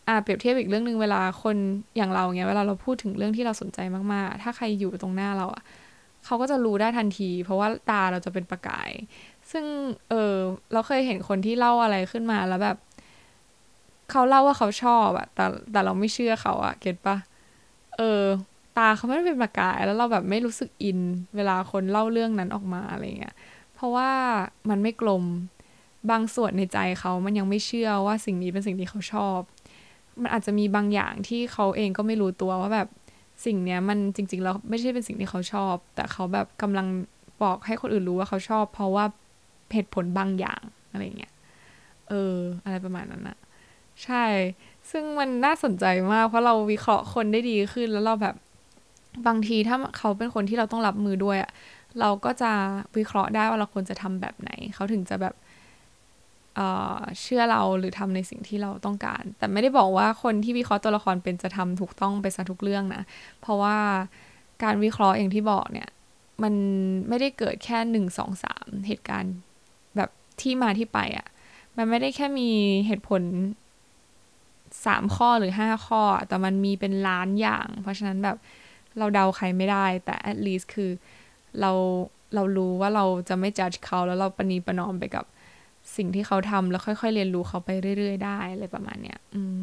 [0.07, 1.57] อ่าเปรียบเทียบอีกเรื่องหนึ่งเวลาคน
[1.97, 3.79] อย่างเราเงี้ยเวลาเราพูดถึงเรื่องที่เราสนใจ
[4.13, 5.63] มากๆ ถ้าใครอยู่ตรงหน้าเราอะ
[6.29, 8.91] เขาก็จะรู้ได้ทันที เพราะว่าตาเราจะเป็นประกาย
[9.51, 9.65] ซึ่ง
[10.09, 10.35] เออ
[10.73, 12.77] เราเคยเห็นคนที่เล่าอะไรขึ้นมาแล้วแบบ
[14.11, 17.17] เขาเล่าว่าเขาชอบอะแต่แต่เราไม่เชื่อเขาอะเก็ตปะ
[17.97, 18.23] เออ
[18.77, 20.99] ตาเขาไม่ได้เป็นประกาย แล้วเราแบบไม่รู้สึกอิน
[21.35, 23.35] เวลาคนเล่าเรื่องนั้นออกมาอะไรเงี้ย
[23.75, 24.09] เพราะว่า
[24.69, 25.23] มันไม่กลม
[26.11, 29.39] บางส่วนในใจเขามันยังไม่เชื่อว่าสิ่งนี้เป็นสิ่งที่เขาชอบ
[30.21, 32.87] มันอาจจะมีบางอย่างที่เขาเองก็ไม่รู้ตัวว่าแบบ
[33.45, 36.87] สิ่งเนี้ยมันจริงๆแล้วไม่ใช่เป็นสิ่งที่เขาชอบ แต่เขาแบบกำลัง
[37.43, 39.05] บอกให้คนอื่นรู้ว่าเขาชอบ เพราะว่า
[39.73, 41.33] เหตุผลบางอย่างอะไรเงี้ย
[42.09, 43.37] เออ อะไรประมาณนั้นอะ
[44.03, 44.25] ใช่
[44.91, 48.35] ซึ่งมันน่าสนใจมาก เพราะเราวิเคราะห์คนได้ดีขึ้นแล้วเราแบบ
[49.27, 51.51] บางทีถ้าเขาเป็นคนที่เราต้องรับมือด้วยอะ
[51.99, 52.51] เราก็จะ
[52.97, 55.33] วิเคราะห์ได้ว่าเราควรจะทำแบบไหน เขาถึงจะแบบ
[57.21, 63.03] เชื่อเราหรือทำในสิ่งที่เราต้องการ แต่ไม่ได้บอกว่าคนที่วิเคราะห์ตัวละครเป็นจะทำถูกต้องไปซะทุกเรื่องนะ
[63.41, 63.77] เพราะว่า
[64.63, 65.89] การวิเคราะห์อย่างที่บอกเนี่ย
[66.43, 66.53] มัน
[67.09, 69.33] ไม่ได้เกิดแค่หนึ่งสองสามเหตุการณ์
[69.95, 70.09] แบบ
[70.41, 71.27] ที่มาที่ไปอะ่ะ
[71.77, 72.49] มันไม่ได้แค่มี
[72.87, 73.21] เหตุผล
[74.85, 78.37] สามข้อหรือห้าข้อ แต่มันมีเป็นล้านอย่าง เพราะฉะนั้นแบบ
[78.97, 80.91] เราเดาใครไม่ได้ แต่ at least คือ
[81.61, 81.71] เรา
[82.35, 85.25] เรารู้ว่าเราจะไม่ judge เขาแล้วเราปณีประนอมไปกับ
[85.99, 89.61] สิ่งที่เขาทำแล้วค่อย ๆ เรียนรู้เขาไปเรื่อย ๆ ได้อะไรประมาณเนี้ยอืม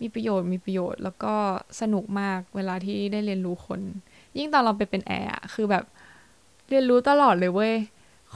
[0.00, 1.34] มีประโยชน์มีประโยชน์ แล้วก็
[1.80, 3.80] สนุกมากเวลาที่ได้เรียนรู้คน
[4.38, 5.84] ยิ่งตอนเราไปเป็นแอร์คือแบบ
[6.68, 7.74] เรียนรู้ตลอดเลยเว้ย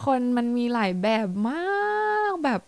[0.04, 2.61] คนมันมีหลายแบบมากแบบ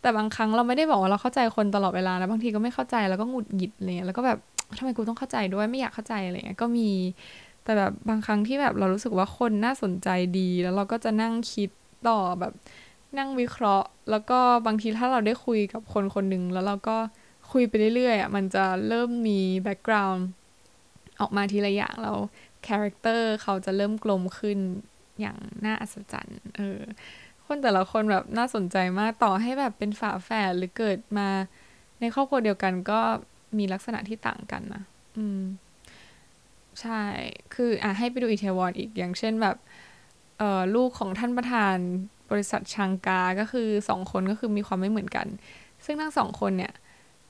[0.00, 4.38] แต่บางครั้งเราไม่ได้บอกว่าเราเข้าใจคนตลอดเวลานะบางทีก็ไม่เข้าใจแล้วก็หงุดหงิดเงี้ยแล้วก็แบบ
[4.78, 6.90] ทำไมกูต้องเข้าใจด้วยไม่อยากเข้าใจอะไรเงี้ยก็มี
[7.64, 11.70] แต่แบบบางครั้งที่แบบเรารู้สึกว่าคนน่าสนใจดี แล้วเราก็จะนั่งคิด
[12.08, 12.52] ต่อแบบ
[13.18, 16.96] นั่งวิเคราะห์ แล้วก็บางทีถ้าเราได้คุยกับคนคนหนึ่งแล้วเราก็
[17.52, 20.24] คุยไปเรื่อยๆอะมันจะเริ่มมี background
[21.20, 22.18] ออกมาทีละอย่างแล้ว
[22.66, 24.58] character เขาจะเริ่มกลมขึ้น
[25.20, 26.80] อย่างน่าอัศจรรย์เออ
[27.46, 31.28] คนแต่ละคนแบบน่าสนใจมากต่อให้แบบเป็นฝาแฝดหรือเกิดมา
[32.00, 33.00] ในครอบครัวเดียวกันก็
[33.58, 34.82] มีลักษณะที่ต่างกันนะ
[35.16, 35.40] อืม
[36.80, 37.02] ใช่
[37.54, 39.56] คืออะให้ไปดูอิแทวอนอีกอย่างเช่นแบบ
[40.38, 41.76] เอ่อลูกของท่านประธาน
[42.30, 45.26] บริษัทชังกา ก็คือสองคนก็คือมีความไม่เหมือนกัน
[45.84, 46.72] ซึ่งทั้งสองคนเนี่ย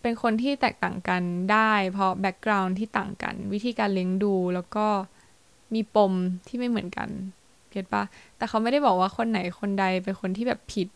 [0.03, 1.22] เป็นคนที่แตกต่างกัน
[1.53, 4.86] ได้ เพราะแบ็กกราวน์ที่ต่างกัน วิธีการเลี้ยงดูแล้วก็
[5.74, 6.12] มีปม
[6.48, 7.09] ที่ไม่เหมือนกัน
[7.70, 8.03] เก็ตปะ
[8.36, 10.88] แต่เขาไม่ได้บอกว่าคนไหนคนใดเป็นคนที่แบบผิด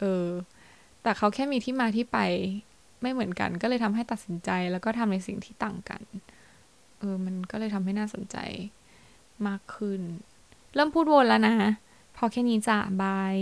[0.00, 0.26] เออ
[1.02, 2.18] แต่เขาแค่มีที่มาที่ไป
[3.02, 6.02] ไม่เหมือนกัน ก็เลยทำให้ตัดสินใจแล้วก็ทำในสิ่งที่ต่างกัน
[6.98, 8.36] เออ มันก็เลยทำให้น่าสนใจ
[9.46, 10.00] มากขึ้น
[10.74, 11.54] เริ่มพูดวนแล้วนะ
[12.16, 13.36] พอแค่นี้จ้ะบาย